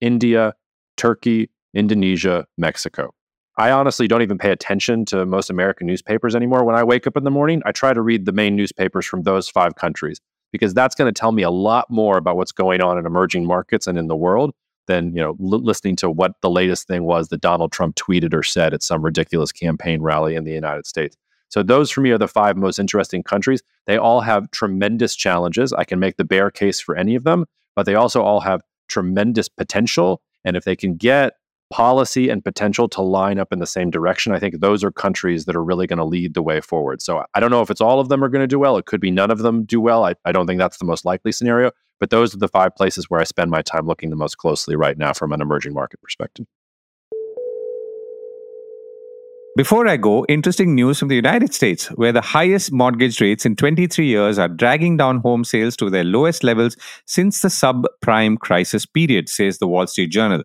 India, 0.00 0.54
Turkey, 0.96 1.50
Indonesia, 1.74 2.46
Mexico. 2.56 3.12
I 3.58 3.72
honestly 3.72 4.06
don't 4.06 4.22
even 4.22 4.38
pay 4.38 4.52
attention 4.52 5.04
to 5.06 5.26
most 5.26 5.50
American 5.50 5.88
newspapers 5.88 6.36
anymore. 6.36 6.62
When 6.62 6.76
I 6.76 6.84
wake 6.84 7.08
up 7.08 7.16
in 7.16 7.24
the 7.24 7.30
morning, 7.32 7.60
I 7.66 7.72
try 7.72 7.92
to 7.92 8.02
read 8.02 8.26
the 8.26 8.32
main 8.32 8.54
newspapers 8.54 9.04
from 9.04 9.24
those 9.24 9.48
five 9.48 9.74
countries 9.74 10.20
because 10.52 10.74
that's 10.74 10.94
going 10.94 11.12
to 11.12 11.20
tell 11.20 11.32
me 11.32 11.42
a 11.42 11.50
lot 11.50 11.90
more 11.90 12.18
about 12.18 12.36
what's 12.36 12.52
going 12.52 12.80
on 12.80 12.98
in 12.98 13.04
emerging 13.04 13.46
markets 13.46 13.88
and 13.88 13.98
in 13.98 14.06
the 14.06 14.14
world 14.14 14.54
than 14.86 15.14
you 15.14 15.20
know 15.20 15.36
l- 15.40 15.62
listening 15.62 15.96
to 15.96 16.10
what 16.10 16.32
the 16.40 16.50
latest 16.50 16.86
thing 16.86 17.04
was 17.04 17.28
that 17.28 17.40
Donald 17.40 17.72
Trump 17.72 17.96
tweeted 17.96 18.34
or 18.34 18.42
said 18.42 18.74
at 18.74 18.82
some 18.82 19.02
ridiculous 19.02 19.52
campaign 19.52 20.02
rally 20.02 20.34
in 20.34 20.44
the 20.44 20.52
United 20.52 20.86
States. 20.86 21.16
So 21.48 21.62
those 21.62 21.90
for 21.90 22.00
me 22.00 22.10
are 22.10 22.18
the 22.18 22.26
five 22.26 22.56
most 22.56 22.78
interesting 22.78 23.22
countries. 23.22 23.62
They 23.86 23.96
all 23.96 24.20
have 24.20 24.50
tremendous 24.50 25.14
challenges. 25.14 25.72
I 25.72 25.84
can 25.84 26.00
make 26.00 26.16
the 26.16 26.24
bear 26.24 26.50
case 26.50 26.80
for 26.80 26.96
any 26.96 27.14
of 27.14 27.24
them, 27.24 27.44
but 27.76 27.86
they 27.86 27.94
also 27.94 28.22
all 28.22 28.40
have 28.40 28.62
tremendous 28.88 29.48
potential. 29.48 30.20
And 30.44 30.56
if 30.56 30.64
they 30.64 30.76
can 30.76 30.96
get 30.96 31.34
policy 31.70 32.28
and 32.28 32.44
potential 32.44 32.88
to 32.88 33.02
line 33.02 33.38
up 33.38 33.52
in 33.52 33.58
the 33.58 33.66
same 33.66 33.90
direction, 33.90 34.32
I 34.32 34.38
think 34.38 34.60
those 34.60 34.84
are 34.84 34.90
countries 34.90 35.44
that 35.44 35.56
are 35.56 35.64
really 35.64 35.86
going 35.86 35.98
to 35.98 36.04
lead 36.04 36.34
the 36.34 36.42
way 36.42 36.60
forward. 36.60 37.02
So 37.02 37.24
I 37.34 37.40
don't 37.40 37.50
know 37.50 37.62
if 37.62 37.70
it's 37.70 37.80
all 37.80 38.00
of 38.00 38.08
them 38.08 38.22
are 38.22 38.28
going 38.28 38.42
to 38.42 38.46
do 38.46 38.58
well. 38.58 38.76
It 38.76 38.86
could 38.86 39.00
be 39.00 39.10
none 39.10 39.30
of 39.30 39.38
them 39.38 39.64
do 39.64 39.80
well. 39.80 40.04
I, 40.04 40.14
I 40.24 40.32
don't 40.32 40.46
think 40.46 40.58
that's 40.58 40.78
the 40.78 40.84
most 40.84 41.04
likely 41.04 41.32
scenario, 41.32 41.70
but 42.04 42.10
those 42.10 42.34
are 42.34 42.38
the 42.38 42.48
five 42.48 42.76
places 42.76 43.08
where 43.08 43.18
I 43.18 43.24
spend 43.24 43.50
my 43.50 43.62
time 43.62 43.86
looking 43.86 44.10
the 44.10 44.16
most 44.16 44.36
closely 44.36 44.76
right 44.76 44.98
now 44.98 45.14
from 45.14 45.32
an 45.32 45.40
emerging 45.40 45.72
market 45.72 46.02
perspective. 46.02 46.44
Before 49.56 49.88
I 49.88 49.96
go, 49.96 50.26
interesting 50.28 50.74
news 50.74 50.98
from 50.98 51.08
the 51.08 51.16
United 51.16 51.54
States, 51.54 51.86
where 51.92 52.12
the 52.12 52.20
highest 52.20 52.72
mortgage 52.72 53.22
rates 53.22 53.46
in 53.46 53.56
23 53.56 54.04
years 54.04 54.38
are 54.38 54.48
dragging 54.48 54.98
down 54.98 55.20
home 55.20 55.44
sales 55.44 55.78
to 55.78 55.88
their 55.88 56.04
lowest 56.04 56.44
levels 56.44 56.76
since 57.06 57.40
the 57.40 57.48
subprime 57.48 58.38
crisis 58.38 58.84
period, 58.84 59.30
says 59.30 59.56
the 59.56 59.66
Wall 59.66 59.86
Street 59.86 60.10
Journal. 60.10 60.42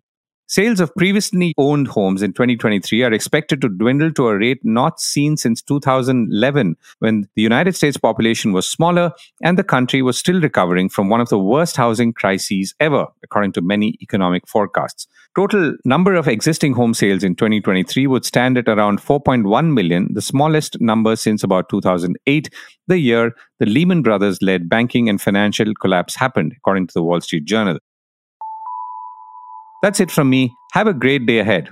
Sales 0.50 0.80
of 0.80 0.92
previously 0.96 1.54
owned 1.58 1.86
homes 1.86 2.22
in 2.22 2.32
2023 2.32 3.04
are 3.04 3.12
expected 3.12 3.60
to 3.60 3.68
dwindle 3.68 4.12
to 4.12 4.26
a 4.26 4.36
rate 4.36 4.58
not 4.64 4.98
seen 4.98 5.36
since 5.36 5.62
2011, 5.62 6.76
when 6.98 7.28
the 7.36 7.42
United 7.42 7.76
States 7.76 7.96
population 7.96 8.52
was 8.52 8.68
smaller 8.68 9.12
and 9.44 9.56
the 9.56 9.62
country 9.62 10.02
was 10.02 10.18
still 10.18 10.40
recovering 10.40 10.88
from 10.88 11.08
one 11.08 11.20
of 11.20 11.28
the 11.28 11.38
worst 11.38 11.76
housing 11.76 12.12
crises 12.12 12.74
ever, 12.80 13.06
according 13.22 13.52
to 13.52 13.62
many 13.62 13.96
economic 14.02 14.44
forecasts. 14.48 15.06
Total 15.36 15.76
number 15.84 16.16
of 16.16 16.26
existing 16.26 16.72
home 16.72 16.94
sales 16.94 17.22
in 17.22 17.36
2023 17.36 18.08
would 18.08 18.24
stand 18.24 18.58
at 18.58 18.68
around 18.68 19.00
4.1 19.00 19.72
million, 19.72 20.12
the 20.12 20.20
smallest 20.20 20.80
number 20.80 21.14
since 21.14 21.44
about 21.44 21.68
2008, 21.68 22.52
the 22.88 22.98
year 22.98 23.36
the 23.60 23.66
Lehman 23.66 24.02
Brothers 24.02 24.42
led 24.42 24.68
banking 24.68 25.08
and 25.08 25.22
financial 25.22 25.72
collapse 25.80 26.16
happened, 26.16 26.54
according 26.56 26.88
to 26.88 26.94
the 26.94 27.04
Wall 27.04 27.20
Street 27.20 27.44
Journal. 27.44 27.78
That's 29.82 30.00
it 30.00 30.10
from 30.10 30.28
me. 30.28 30.54
Have 30.72 30.86
a 30.86 30.92
great 30.92 31.24
day 31.26 31.38
ahead. 31.38 31.70